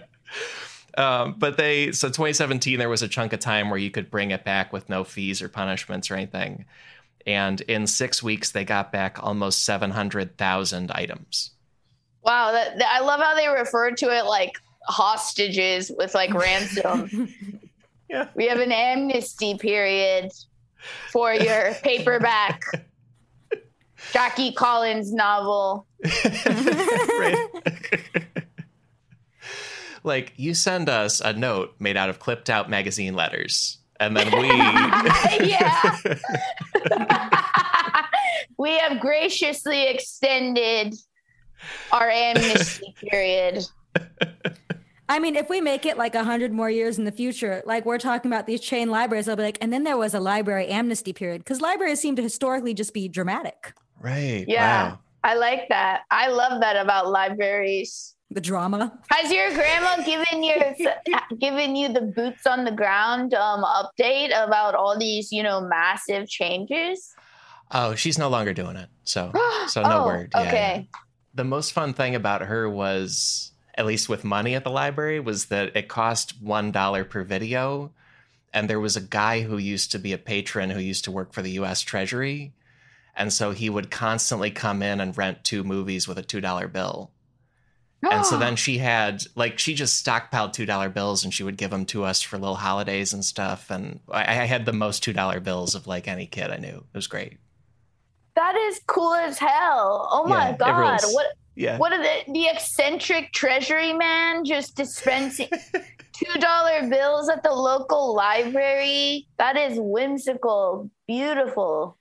[1.02, 4.30] Um, but they so 2017 there was a chunk of time where you could bring
[4.30, 6.64] it back with no fees or punishments or anything,
[7.26, 11.50] and in six weeks they got back almost 700,000 items.
[12.22, 14.52] Wow, that, that, I love how they refer to it like
[14.86, 17.28] hostages with like ransom.
[18.08, 18.28] yeah.
[18.36, 20.30] We have an amnesty period
[21.10, 22.62] for your paperback
[24.12, 25.86] Jackie Collins novel.
[26.24, 27.48] right
[30.04, 34.30] like you send us a note made out of clipped out magazine letters and then
[34.38, 34.48] we
[35.48, 35.98] yeah
[38.58, 40.94] we have graciously extended
[41.92, 43.64] our amnesty period
[45.08, 47.84] I mean, if we make it like a hundred more years in the future, like
[47.84, 50.68] we're talking about these chain libraries, I'll be like, and then there was a library
[50.68, 53.74] amnesty period because libraries seem to historically just be dramatic.
[54.00, 54.46] Right.
[54.48, 54.92] Yeah.
[54.92, 54.98] Wow.
[55.22, 56.02] I like that.
[56.10, 58.98] I love that about libraries the drama.
[59.10, 60.54] Has your grandma given you
[61.38, 66.28] given you the boots on the ground um, update about all these you know massive
[66.28, 67.14] changes?
[67.70, 68.88] Oh, she's no longer doing it.
[69.04, 69.32] So
[69.68, 70.32] so no oh, word.
[70.34, 70.88] Yeah, okay.
[70.92, 70.98] Yeah.
[71.34, 75.46] The most fun thing about her was at least with money at the library was
[75.46, 77.92] that it cost one dollar per video.
[78.54, 81.32] And there was a guy who used to be a patron who used to work
[81.32, 82.52] for the US Treasury.
[83.16, 87.10] And so he would constantly come in and rent two movies with a $2 bill
[88.10, 91.56] and so then she had like she just stockpiled two dollar bills and she would
[91.56, 93.70] give them to us for little holidays and stuff.
[93.70, 96.84] And I, I had the most two dollar bills of like any kid I knew.
[96.92, 97.38] It was great.
[98.34, 100.08] That is cool as hell.
[100.10, 101.00] Oh my yeah, god!
[101.10, 101.26] What?
[101.54, 101.78] Yeah.
[101.78, 105.50] What are the the eccentric treasury man just dispensing
[106.12, 109.28] two dollar bills at the local library?
[109.38, 111.98] That is whimsical, beautiful.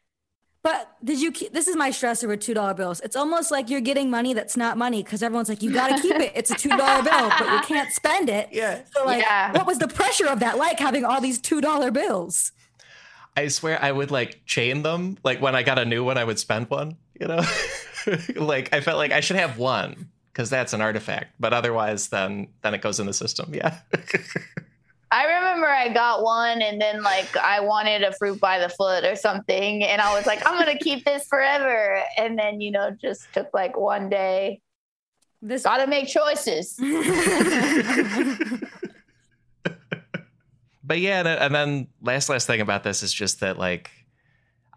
[0.63, 2.99] But did you keep this is my stressor with two dollar bills.
[2.99, 6.15] It's almost like you're getting money that's not money because everyone's like, you gotta keep
[6.15, 6.33] it.
[6.35, 8.49] It's a two dollar bill, but you can't spend it.
[8.51, 8.81] Yeah.
[8.95, 9.51] So like yeah.
[9.53, 12.51] what was the pressure of that like having all these two dollar bills?
[13.35, 15.17] I swear I would like chain them.
[15.23, 17.41] Like when I got a new one, I would spend one, you know?
[18.35, 21.33] like I felt like I should have one because that's an artifact.
[21.39, 23.51] But otherwise then then it goes in the system.
[23.55, 23.79] Yeah.
[25.11, 29.03] I remember I got one and then like I wanted a fruit by the foot
[29.03, 29.83] or something.
[29.83, 32.01] And I was like, I'm going to keep this forever.
[32.17, 34.61] And then, you know, just took like one day.
[35.41, 36.75] This got to make choices.
[40.83, 41.23] but yeah.
[41.25, 43.91] Uh, and then last, last thing about this is just that like,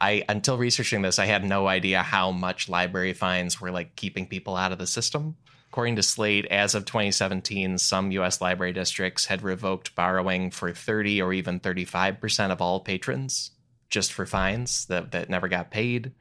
[0.01, 4.27] I, until researching this, I had no idea how much library fines were like keeping
[4.27, 5.37] people out of the system.
[5.75, 8.41] According to Slate, as of 2017, some U.S.
[8.41, 13.51] library districts had revoked borrowing for 30 or even 35% of all patrons
[13.91, 16.13] just for fines that, that never got paid.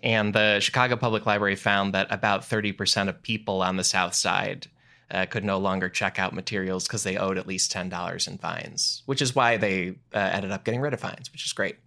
[0.00, 4.68] And the Chicago Public Library found that about 30% of people on the South Side
[5.10, 9.02] uh, could no longer check out materials because they owed at least $10 in fines,
[9.06, 11.78] which is why they uh, ended up getting rid of fines, which is great.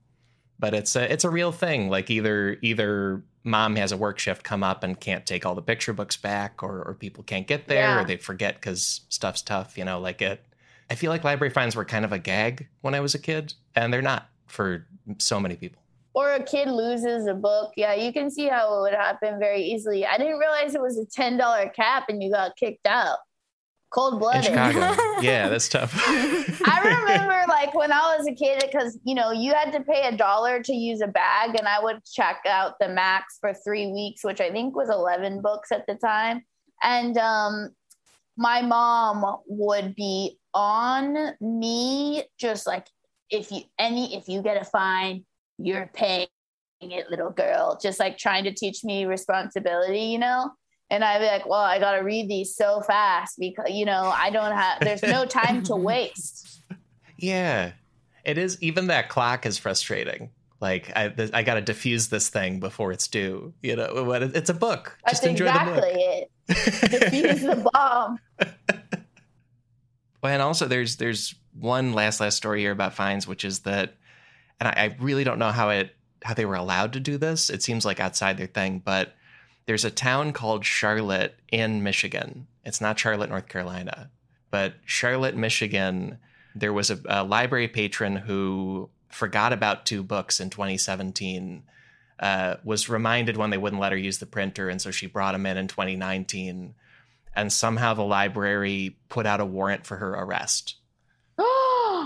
[0.60, 1.90] But it's a, it's a real thing.
[1.90, 5.62] Like either either mom has a work shift come up and can't take all the
[5.62, 8.02] picture books back or, or people can't get there yeah.
[8.02, 10.46] or they forget because stuff's tough you know like it
[10.90, 13.54] I feel like library fines were kind of a gag when I was a kid,
[13.76, 14.86] and they're not for
[15.18, 15.82] so many people.
[16.14, 17.72] Or a kid loses a book.
[17.76, 20.06] Yeah, you can see how it would happen very easily.
[20.06, 23.18] I didn't realize it was a $10 cap and you got kicked out.
[23.94, 24.52] Cold blooded.
[25.22, 25.94] yeah, that's tough.
[26.08, 30.08] I remember like when I was a kid, because you know, you had to pay
[30.08, 33.92] a dollar to use a bag, and I would check out the max for three
[33.92, 36.42] weeks, which I think was 11 books at the time.
[36.84, 37.70] And um,
[38.38, 42.88] my mom would be on me just like
[43.30, 45.26] if you any if you get a fine
[45.58, 46.28] you're paying
[46.82, 50.52] it little girl just like trying to teach me responsibility you know
[50.90, 54.30] and i'd be like well i gotta read these so fast because you know i
[54.30, 56.62] don't have there's no time to waste.
[57.18, 57.72] Yeah.
[58.26, 60.30] It is even that clock is frustrating.
[60.60, 64.98] Like I, I gotta diffuse this thing before it's due you know it's a book.
[65.10, 65.98] Just That's enjoy exactly the book.
[65.98, 67.12] it.
[67.12, 68.20] Defuse the bomb.
[70.22, 73.96] Well, and also there's there's one last last story here about fines, which is that,
[74.60, 77.50] and I, I really don't know how it how they were allowed to do this.
[77.50, 79.14] It seems like outside their thing, but
[79.66, 82.48] there's a town called Charlotte in Michigan.
[82.64, 84.10] It's not Charlotte, North Carolina,
[84.52, 86.20] but Charlotte, Michigan.
[86.56, 91.64] There was a, a library patron who forgot about two books in 2017.
[92.20, 95.34] Uh, was reminded when they wouldn't let her use the printer, and so she brought
[95.34, 96.76] them in in 2019
[97.36, 100.76] and somehow the library put out a warrant for her arrest.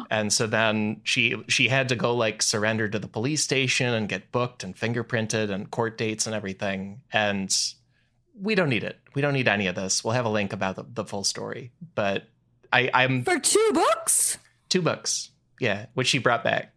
[0.09, 4.07] And so then she she had to go like surrender to the police station and
[4.07, 7.01] get booked and fingerprinted and court dates and everything.
[7.11, 7.53] And
[8.39, 8.99] we don't need it.
[9.15, 10.03] We don't need any of this.
[10.03, 11.71] We'll have a link about the, the full story.
[11.95, 12.27] But
[12.71, 14.37] I, I'm for two books.
[14.69, 16.73] Two books, yeah, which she brought back.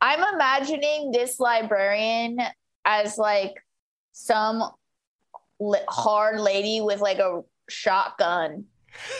[0.00, 2.38] I'm imagining this librarian
[2.84, 3.54] as like
[4.12, 4.62] some
[5.88, 8.64] hard lady with like a shotgun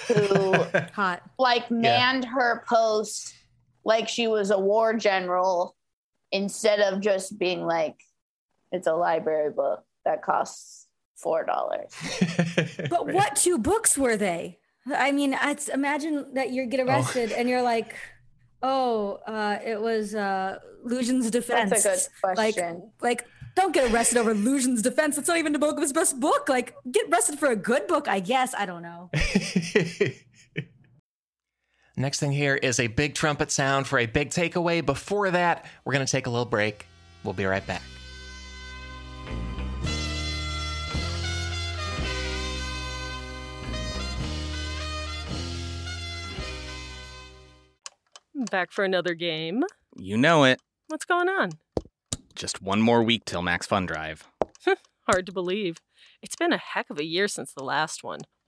[0.09, 0.55] who
[0.93, 2.31] hot like manned yeah.
[2.31, 3.35] her post
[3.91, 5.75] like she was a war general
[6.31, 7.97] instead of just being like
[8.71, 10.87] it's a library book that costs
[11.17, 11.93] four dollars
[12.89, 13.15] but right.
[13.17, 14.57] what two books were they
[14.95, 16.85] i mean it's imagine that you get oh.
[16.85, 17.37] arrested oh.
[17.37, 17.97] and you're like
[18.63, 23.27] oh uh it was uh Luzhin's defense that's a good question like like
[23.57, 25.19] don't get arrested over Luzhin's defense.
[25.19, 26.49] It's not even the book of his best book.
[26.49, 28.55] Like, get arrested for a good book, I guess.
[28.55, 29.11] I don't know.
[32.01, 34.85] Next thing here is a big trumpet sound for a big takeaway.
[34.85, 36.87] Before that, we're going to take a little break.
[37.23, 37.83] We'll be right back.
[48.51, 49.63] Back for another game.
[49.95, 50.59] You know it.
[50.89, 51.51] What's going on?
[52.35, 54.27] Just one more week till Max Fun Drive.
[55.07, 55.77] Hard to believe.
[56.23, 58.21] It's been a heck of a year since the last one.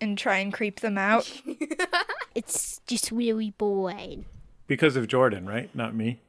[0.00, 1.30] and try and creep them out.
[2.34, 4.24] it's just really boring.
[4.66, 5.74] Because of Jordan, right?
[5.74, 6.20] Not me.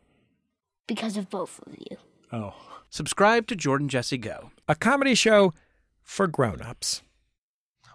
[0.87, 1.97] Because of both of you.
[2.31, 2.53] Oh.
[2.89, 5.53] Subscribe to Jordan Jesse Go, a comedy show
[6.01, 7.03] for grown-ups.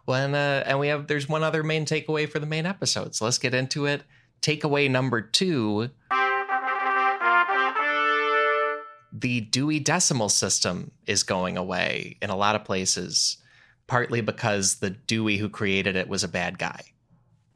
[0.06, 3.14] Well, and, uh, and we have there's one other main takeaway for the main episode.
[3.14, 4.02] So let's get into it.
[4.40, 5.90] Takeaway number two
[9.16, 13.38] the Dewey Decimal System is going away in a lot of places,
[13.86, 16.80] partly because the Dewey who created it was a bad guy.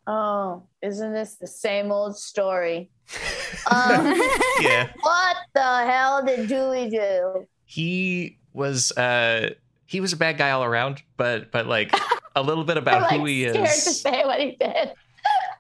[0.06, 2.90] Oh, isn't this the same old story?
[3.70, 4.14] um,
[4.60, 4.90] yeah.
[5.00, 7.46] What the hell did Dewey do?
[7.64, 9.50] He was uh
[9.86, 11.94] he was a bad guy all around, but but like
[12.34, 13.52] a little bit about like who he is.
[13.52, 14.92] Scared to say what he did.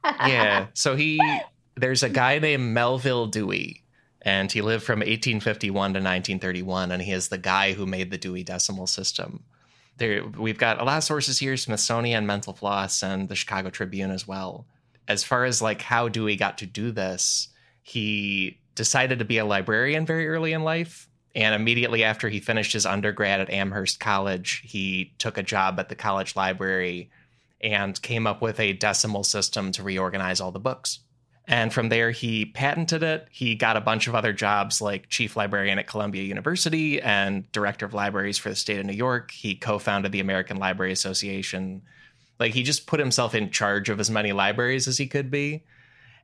[0.04, 0.66] yeah.
[0.74, 1.20] So he
[1.76, 3.84] there's a guy named Melvil Dewey
[4.22, 8.18] and he lived from 1851 to 1931 and he is the guy who made the
[8.18, 9.44] dewey decimal system
[9.98, 14.10] there we've got a lot of sources here smithsonian mental floss and the chicago tribune
[14.10, 14.66] as well
[15.08, 17.48] as far as like how Dewey got to do this,
[17.82, 21.08] he decided to be a librarian very early in life.
[21.34, 25.88] And immediately after he finished his undergrad at Amherst College, he took a job at
[25.88, 27.10] the college library
[27.60, 31.00] and came up with a decimal system to reorganize all the books.
[31.50, 33.26] And from there, he patented it.
[33.30, 37.86] He got a bunch of other jobs like chief librarian at Columbia University and director
[37.86, 39.30] of libraries for the state of New York.
[39.30, 41.80] He co founded the American Library Association.
[42.38, 45.64] Like, he just put himself in charge of as many libraries as he could be.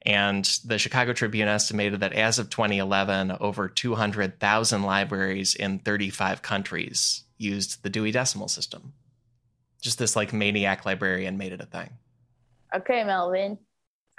[0.02, 7.24] And the Chicago Tribune estimated that as of 2011, over 200,000 libraries in 35 countries
[7.38, 8.92] used the Dewey Decimal System.
[9.80, 11.88] Just this like maniac librarian made it a thing.
[12.74, 13.58] Okay, Melvin.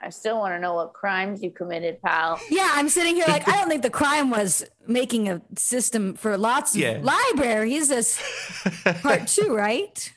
[0.02, 2.39] I still want to know what crimes you committed, pal.
[2.50, 6.38] Yeah, I'm sitting here like I don't think the crime was making a system for
[6.38, 7.00] lots of Yeah.
[7.02, 7.88] libraries.
[7.89, 8.20] This
[9.02, 10.12] part two, right?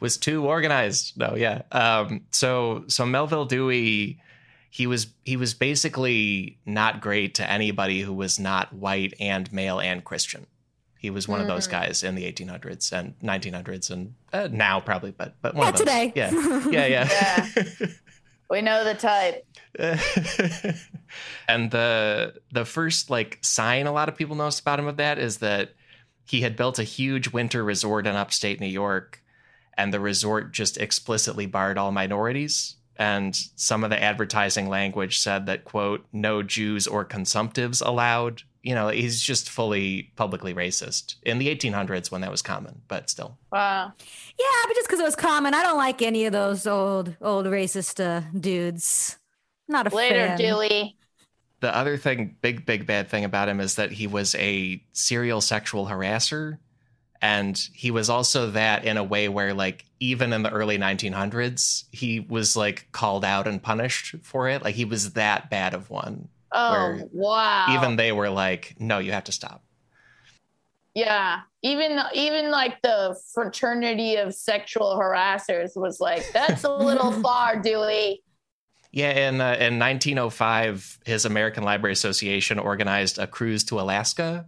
[0.00, 1.16] was too organized.
[1.16, 1.62] No, yeah.
[1.72, 4.20] Um, so so Melvil Dewey,
[4.70, 9.80] he was he was basically not great to anybody who was not white and male
[9.80, 10.46] and Christian.
[10.98, 11.70] He was one of those Mm.
[11.70, 15.74] guys in the 1800s and 1900s and uh, now probably, but but one Yeah, of
[15.76, 15.80] those.
[15.86, 16.12] today.
[16.14, 16.30] Yeah,
[16.70, 17.86] yeah, yeah.
[18.48, 19.46] We know the type.
[21.48, 25.18] and the the first like sign a lot of people noticed about him of that
[25.18, 25.74] is that
[26.24, 29.22] he had built a huge winter resort in upstate New York,
[29.74, 32.76] and the resort just explicitly barred all minorities.
[32.98, 38.42] And some of the advertising language said that quote no Jews or consumptives allowed.
[38.66, 43.08] You know, he's just fully publicly racist in the 1800s when that was common, but
[43.10, 43.38] still.
[43.52, 43.92] Wow.
[44.38, 47.46] Yeah, but just because it was common, I don't like any of those old old
[47.46, 49.18] racist uh, dudes.
[49.68, 50.36] Not a Later, fan.
[50.36, 50.96] Dewey.
[51.60, 55.40] the other thing, big, big bad thing about him is that he was a serial
[55.40, 56.58] sexual harasser.
[57.22, 61.84] And he was also that in a way where, like, even in the early 1900s,
[61.92, 64.62] he was like called out and punished for it.
[64.64, 66.28] Like, he was that bad of one.
[66.52, 67.66] Oh, wow.
[67.70, 69.62] Even they were like, no, you have to stop.
[70.94, 77.60] Yeah, even even like the fraternity of sexual harassers was like, that's a little far,
[77.60, 78.22] Dewey.
[78.92, 84.46] Yeah, in, uh, in 1905, his American Library Association organized a cruise to Alaska.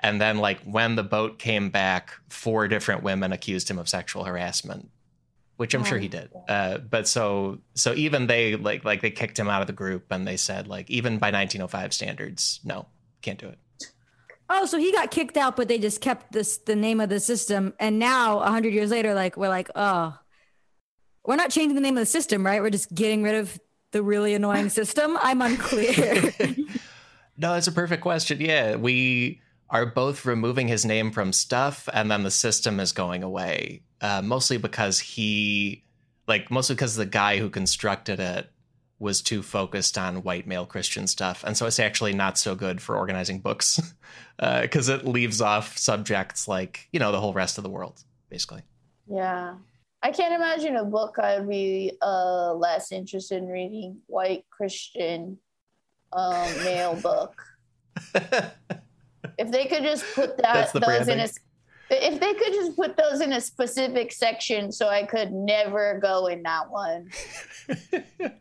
[0.00, 4.24] And then, like, when the boat came back, four different women accused him of sexual
[4.24, 4.90] harassment,
[5.58, 6.30] which I'm sure he did.
[6.48, 10.06] Uh, but so, so even they like, like they kicked him out of the group,
[10.10, 12.86] and they said, like, even by 1905 standards, no,
[13.22, 13.58] can't do it.
[14.48, 17.18] Oh, so he got kicked out, but they just kept this the name of the
[17.20, 17.74] system.
[17.80, 20.16] And now, a hundred years later, like we're like, oh,
[21.24, 22.62] we're not changing the name of the system, right?
[22.62, 23.58] We're just getting rid of
[23.90, 25.18] the really annoying system.
[25.20, 26.32] I'm unclear.
[27.40, 28.40] No, that's a perfect question.
[28.40, 29.40] Yeah, we
[29.70, 33.82] are both removing his name from stuff, and then the system is going away.
[34.00, 35.82] Uh, mostly because he,
[36.26, 38.48] like, mostly because the guy who constructed it
[39.00, 42.80] was too focused on white male Christian stuff, and so it's actually not so good
[42.80, 43.80] for organizing books
[44.38, 48.62] because it leaves off subjects like you know the whole rest of the world, basically.
[49.08, 49.54] Yeah.
[50.02, 53.98] I can't imagine a book I'd be uh, less interested in reading.
[54.06, 55.38] White Christian
[56.12, 57.42] um, male book.
[58.14, 61.28] if they could just put that those in a
[61.90, 66.26] if they could just put those in a specific section so I could never go
[66.26, 67.10] in that one.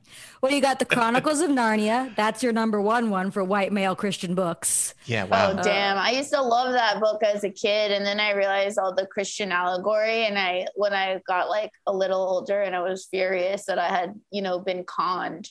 [0.42, 2.16] well, you got the Chronicles of Narnia.
[2.16, 4.94] That's your number one one for white male Christian books.
[5.06, 5.52] Yeah, oh, wow.
[5.52, 5.98] Oh damn!
[5.98, 9.08] I used to love that book as a kid, and then I realized all the
[9.08, 10.26] Christian allegory.
[10.26, 13.88] And I, when I got like a little older, and I was furious that I
[13.88, 15.50] had, you know, been conned.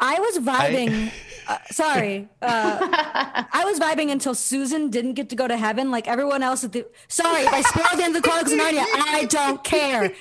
[0.00, 1.10] I was vibing.
[1.48, 2.78] uh, sorry, uh,
[3.52, 5.90] I was vibing until Susan didn't get to go to heaven.
[5.90, 6.86] Like everyone else at the.
[7.08, 10.12] Sorry, if I spoiled the end of the Chronicles of Narnia, I don't care.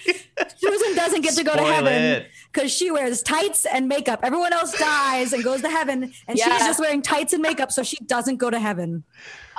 [0.57, 4.21] Susan doesn't get to go to heaven because she wears tights and makeup.
[4.23, 6.57] Everyone else dies and goes to heaven, and Yeah.
[6.57, 9.03] she's just wearing tights and makeup, so she doesn't go to heaven.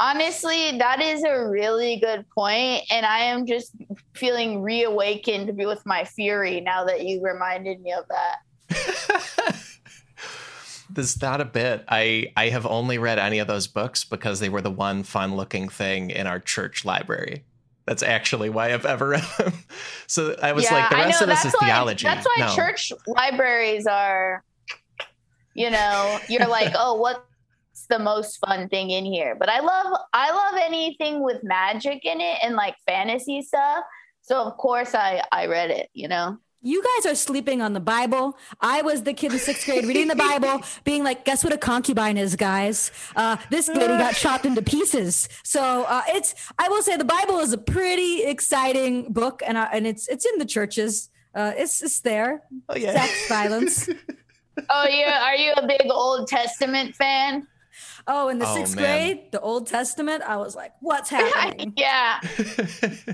[0.01, 3.73] Honestly, that is a really good point, and I am just
[4.14, 8.37] feeling reawakened with my fury now that you reminded me of that.
[10.99, 11.85] This is not a bit.
[11.89, 15.37] I I have only read any of those books because they were the one fun
[15.37, 17.45] looking thing in our church library.
[17.87, 19.53] That's actually why I've ever read them.
[20.09, 22.05] So I was like, the rest of this is theology.
[22.05, 22.53] That's why No.
[22.57, 24.43] church libraries are,
[25.55, 27.21] you know, you're like, oh, what's
[27.89, 29.37] the most fun thing in here?
[29.39, 33.85] But I love, I love anything with magic in it and like fantasy stuff.
[34.23, 35.91] So of course I, I read it.
[35.95, 36.39] You know.
[36.61, 38.37] You guys are sleeping on the Bible.
[38.61, 41.59] I was the kid in sixth grade reading the Bible, being like, "Guess what a
[41.59, 42.91] concubine is, guys?
[43.15, 46.35] Uh, this lady got chopped into pieces." So uh, it's.
[46.59, 50.27] I will say the Bible is a pretty exciting book, and uh, and it's it's
[50.27, 51.11] in the churches.
[51.35, 52.43] Uh, it's it's there.
[52.69, 53.05] Oh yeah.
[53.05, 53.89] Sex, violence.
[54.71, 55.25] oh, yeah.
[55.25, 57.47] Are you a big Old Testament fan?
[58.11, 58.85] Oh, in the Oh, sixth man.
[58.85, 61.75] grade, the Old Testament, I was like, what's happening?
[61.77, 62.19] yeah.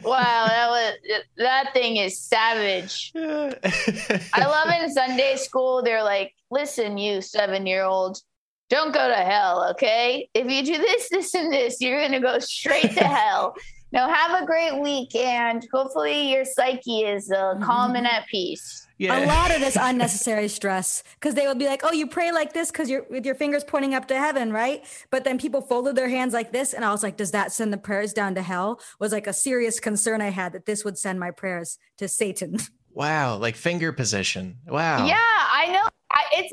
[0.04, 0.92] Wow, that was
[1.36, 3.10] that thing is savage.
[3.16, 5.82] I love in Sunday school.
[5.82, 8.18] They're like, "Listen, you seven-year-old,
[8.70, 10.28] don't go to hell, okay?
[10.32, 13.54] If you do this, this, and this, you're gonna go straight to hell."
[13.94, 18.88] Now, have a great week, and hopefully your psyche is uh, calm and at peace.
[18.98, 19.24] Yeah.
[19.24, 22.52] A lot of this unnecessary stress because they would be like, "Oh, you pray like
[22.52, 25.94] this because you're with your fingers pointing up to heaven, right?" But then people folded
[25.94, 28.42] their hands like this, and I was like, "Does that send the prayers down to
[28.42, 32.08] hell?" Was like a serious concern I had that this would send my prayers to
[32.08, 32.58] Satan.
[32.90, 34.56] wow, like finger position.
[34.66, 35.06] Wow.
[35.06, 35.88] Yeah, I know.
[36.16, 36.52] I, it's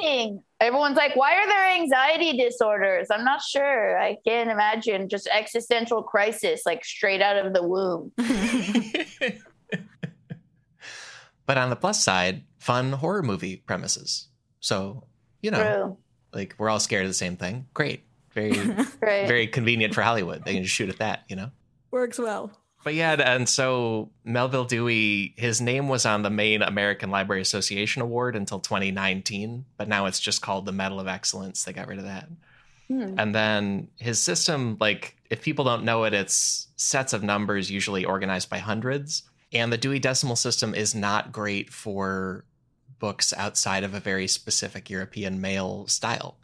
[0.00, 0.42] amazing.
[0.60, 3.06] Everyone's like, why are there anxiety disorders?
[3.10, 3.98] I'm not sure.
[4.00, 8.12] I can't imagine just existential crisis, like straight out of the womb.
[11.46, 14.26] But on the plus side, fun horror movie premises.
[14.60, 15.04] So,
[15.42, 15.96] you know, True.
[16.32, 17.66] like we're all scared of the same thing.
[17.72, 18.02] Great.
[18.32, 18.50] Very,
[19.00, 19.28] Right.
[19.28, 20.44] very convenient for Hollywood.
[20.44, 21.50] They can just shoot at that, you know?
[21.92, 22.50] Works well.
[22.86, 28.00] But yeah, and so Melvil Dewey, his name was on the main American Library Association
[28.00, 31.64] award until 2019, but now it's just called the Medal of Excellence.
[31.64, 32.28] They got rid of that.
[32.86, 33.18] Hmm.
[33.18, 38.04] And then his system, like, if people don't know it, it's sets of numbers usually
[38.04, 39.24] organized by hundreds.
[39.52, 42.44] And the Dewey Decimal System is not great for
[43.00, 46.36] books outside of a very specific European male style.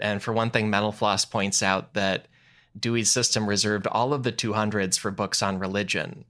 [0.00, 2.26] And for one thing, Mental Floss points out that
[2.78, 6.24] Dewey's system reserved all of the 200s for books on religion,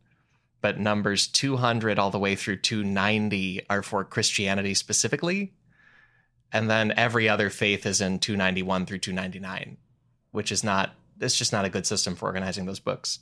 [0.61, 5.53] but numbers 200 all the way through 290 are for Christianity specifically.
[6.53, 9.77] And then every other faith is in 291 through 299,
[10.31, 13.19] which is not, it's just not a good system for organizing those books.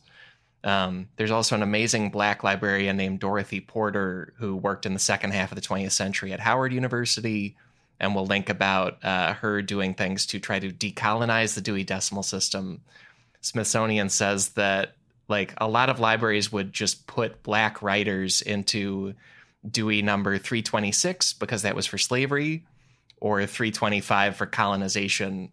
[0.62, 5.32] Um, there's also an amazing black librarian named Dorothy Porter who worked in the second
[5.32, 7.56] half of the 20th century at Howard University.
[8.00, 12.22] And we'll link about uh, her doing things to try to decolonize the Dewey Decimal
[12.22, 12.80] System.
[13.44, 14.94] Smithsonian says that
[15.28, 19.14] like a lot of libraries would just put black writers into
[19.70, 22.64] Dewey number 326 because that was for slavery
[23.20, 25.50] or 325 for colonization.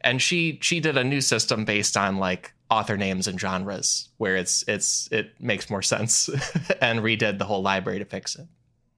[0.00, 4.36] And she she did a new system based on like author names and genres where
[4.36, 6.28] it's it's it makes more sense
[6.80, 8.46] and redid the whole library to fix it.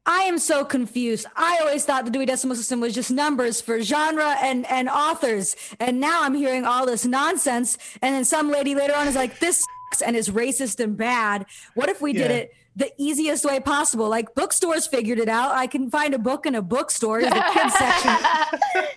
[0.06, 1.26] I am so confused.
[1.36, 5.54] I always thought the Dewey Decimal System was just numbers for genre and, and authors.
[5.78, 7.76] And now I'm hearing all this nonsense.
[8.00, 11.46] And then some lady later on is like, this sucks and is racist and bad.
[11.74, 14.08] What if we did it the easiest way possible?
[14.08, 15.52] Like bookstores figured it out.
[15.52, 18.16] I can find a book in a bookstore, there's a kids section.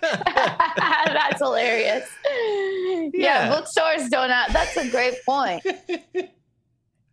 [1.06, 2.08] That's hilarious.
[2.26, 3.10] Yeah.
[3.12, 3.48] Yeah.
[3.54, 5.64] bookstores don't have, that's a great point.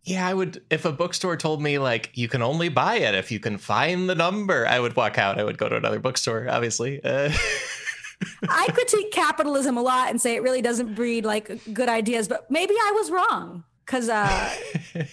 [0.04, 3.30] Yeah, I would if a bookstore told me like you can only buy it if
[3.30, 5.38] you can find the number, I would walk out.
[5.38, 7.02] I would go to another bookstore, obviously.
[7.04, 7.32] Uh,
[8.48, 12.50] I critique capitalism a lot and say it really doesn't breed like good ideas, but
[12.50, 14.54] maybe I was wrong because uh,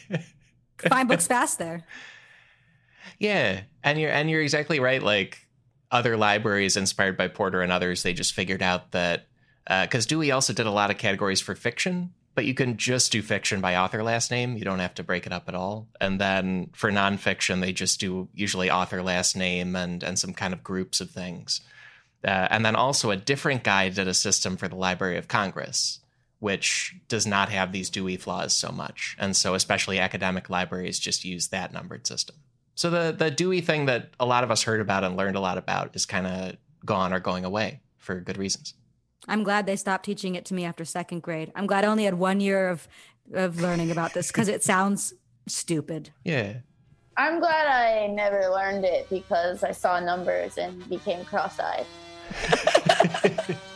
[0.89, 1.85] find books fast there.
[3.19, 5.03] Yeah, and you're and you're exactly right.
[5.03, 5.45] Like
[5.91, 9.27] other libraries inspired by Porter and others, they just figured out that
[9.67, 13.21] because Dewey also did a lot of categories for fiction, but you can just do
[13.21, 14.55] fiction by author last name.
[14.55, 15.87] You don't have to break it up at all.
[15.99, 20.53] And then for nonfiction, they just do usually author last name and and some kind
[20.53, 21.61] of groups of things.
[22.23, 25.99] Uh, and then also a different guy did a system for the Library of Congress,
[26.39, 29.15] which does not have these Dewey flaws so much.
[29.19, 32.35] And so especially academic libraries just use that numbered system.
[32.75, 35.41] So the the Dewey thing that a lot of us heard about and learned a
[35.41, 36.55] lot about is kind of
[36.85, 38.73] gone or going away for good reasons.
[39.29, 41.51] I'm glad they stopped teaching it to me after second grade.
[41.55, 42.87] I'm glad I only had one year of
[43.33, 45.13] of learning about this because it sounds
[45.47, 46.09] stupid.
[46.23, 46.57] Yeah.
[47.15, 51.85] I'm glad I never learned it because I saw numbers and became cross eyed.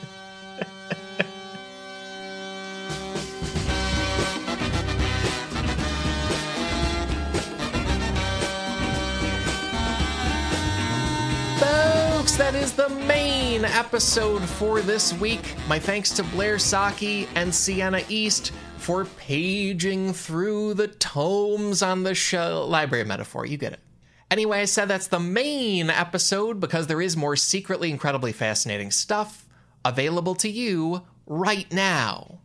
[12.34, 15.54] Folks, that is the main episode for this week.
[15.68, 22.16] My thanks to Blair Socci and Sienna East for paging through the tomes on the
[22.16, 22.66] show.
[22.68, 23.82] Library metaphor, you get it.
[24.32, 29.46] Anyway, I said that's the main episode because there is more secretly incredibly fascinating stuff
[29.86, 32.40] available to you right now.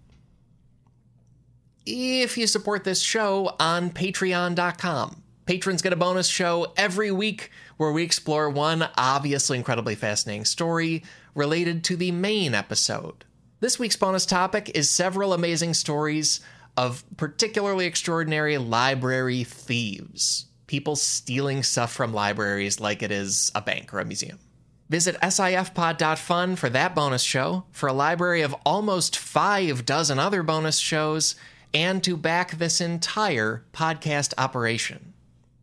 [1.87, 7.93] If you support this show on patreon.com, patrons get a bonus show every week where
[7.93, 11.03] we explore one obviously incredibly fascinating story
[11.35, 13.25] related to the main episode.
[13.61, 16.41] This week's bonus topic is several amazing stories
[16.77, 20.47] of particularly extraordinary library thieves.
[20.67, 24.39] People stealing stuff from libraries like it is a bank or a museum.
[24.89, 30.79] Visit sifpod.fun for that bonus show, for a library of almost five dozen other bonus
[30.79, 31.35] shows,
[31.75, 35.15] and to back this entire podcast operation.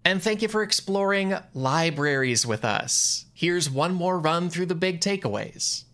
[0.05, 3.25] And thank you for exploring libraries with us.
[3.33, 5.85] Here's one more run through the big takeaways.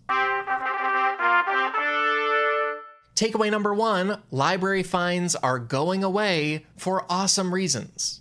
[3.16, 8.20] Takeaway number one library fines are going away for awesome reasons.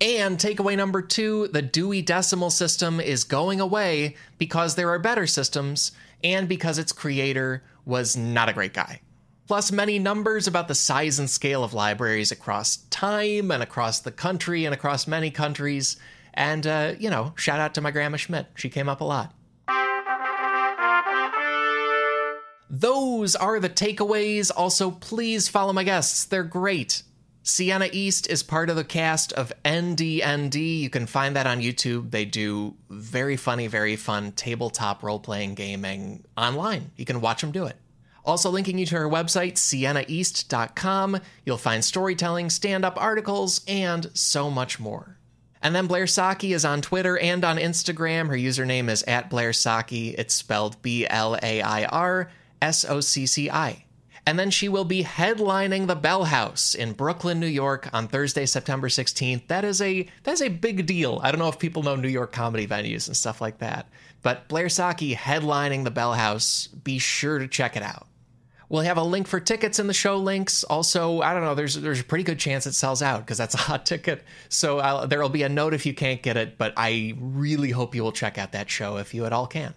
[0.00, 5.28] And takeaway number two the Dewey Decimal System is going away because there are better
[5.28, 5.92] systems
[6.24, 9.02] and because its creator was not a great guy.
[9.48, 14.10] Plus, many numbers about the size and scale of libraries across time and across the
[14.10, 15.96] country and across many countries.
[16.34, 18.48] And, uh, you know, shout out to my grandma Schmidt.
[18.56, 19.34] She came up a lot.
[22.68, 24.50] Those are the takeaways.
[24.54, 26.26] Also, please follow my guests.
[26.26, 27.02] They're great.
[27.42, 30.80] Sienna East is part of the cast of NDND.
[30.80, 32.10] You can find that on YouTube.
[32.10, 36.90] They do very funny, very fun tabletop role playing gaming online.
[36.96, 37.76] You can watch them do it.
[38.28, 41.18] Also, linking you to her website, siennaeast.com.
[41.46, 45.16] You'll find storytelling, stand up articles, and so much more.
[45.62, 48.26] And then Blair Socci is on Twitter and on Instagram.
[48.28, 50.14] Her username is at Blair Socci.
[50.18, 53.86] It's spelled B L A I R S O C C I.
[54.26, 58.44] And then she will be headlining the Bell House in Brooklyn, New York on Thursday,
[58.44, 59.46] September 16th.
[59.46, 61.18] That is a that is a big deal.
[61.22, 63.88] I don't know if people know New York comedy venues and stuff like that.
[64.20, 68.06] But Blair Socci headlining the Bell House, be sure to check it out.
[68.68, 70.62] We'll have a link for tickets in the show links.
[70.64, 73.54] Also, I don't know, there's there's a pretty good chance it sells out because that's
[73.54, 74.22] a hot ticket.
[74.50, 77.94] So I'll, there'll be a note if you can't get it, but I really hope
[77.94, 79.74] you will check out that show if you at all can.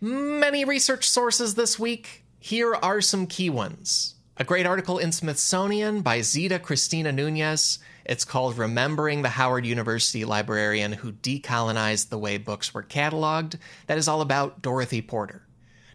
[0.00, 2.24] Many research sources this week.
[2.38, 4.16] Here are some key ones.
[4.36, 7.78] A great article in Smithsonian by Zita Cristina Nunes.
[8.04, 13.58] It's called Remembering the Howard University Librarian Who Decolonized the Way Books Were Cataloged.
[13.86, 15.41] That is all about Dorothy Porter.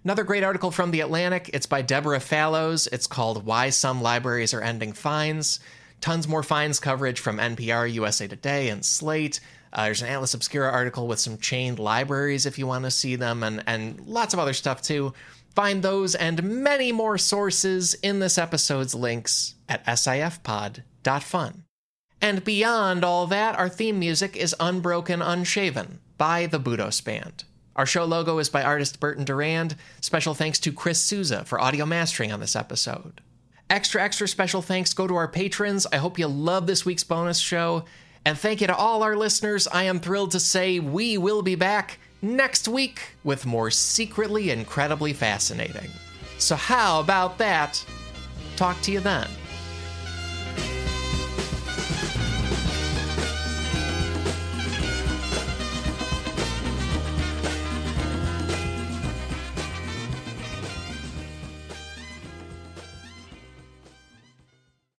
[0.03, 1.49] Another great article from The Atlantic.
[1.53, 2.87] It's by Deborah Fallows.
[2.87, 5.59] It's called Why Some Libraries Are Ending Fines.
[6.01, 9.39] Tons more fines coverage from NPR, USA Today, and Slate.
[9.73, 13.15] Uh, there's an Atlas Obscura article with some chained libraries if you want to see
[13.15, 15.13] them, and, and lots of other stuff too.
[15.55, 21.63] Find those and many more sources in this episode's links at sifpod.fun.
[22.21, 27.43] And beyond all that, our theme music is Unbroken Unshaven by the Budos Band.
[27.77, 29.75] Our show logo is by artist Burton Durand.
[30.01, 33.21] Special thanks to Chris Souza for audio mastering on this episode.
[33.69, 35.85] Extra, extra special thanks go to our patrons.
[35.91, 37.85] I hope you love this week's bonus show.
[38.25, 39.67] And thank you to all our listeners.
[39.67, 45.13] I am thrilled to say we will be back next week with more secretly incredibly
[45.13, 45.89] fascinating.
[46.39, 47.83] So, how about that?
[48.55, 49.27] Talk to you then.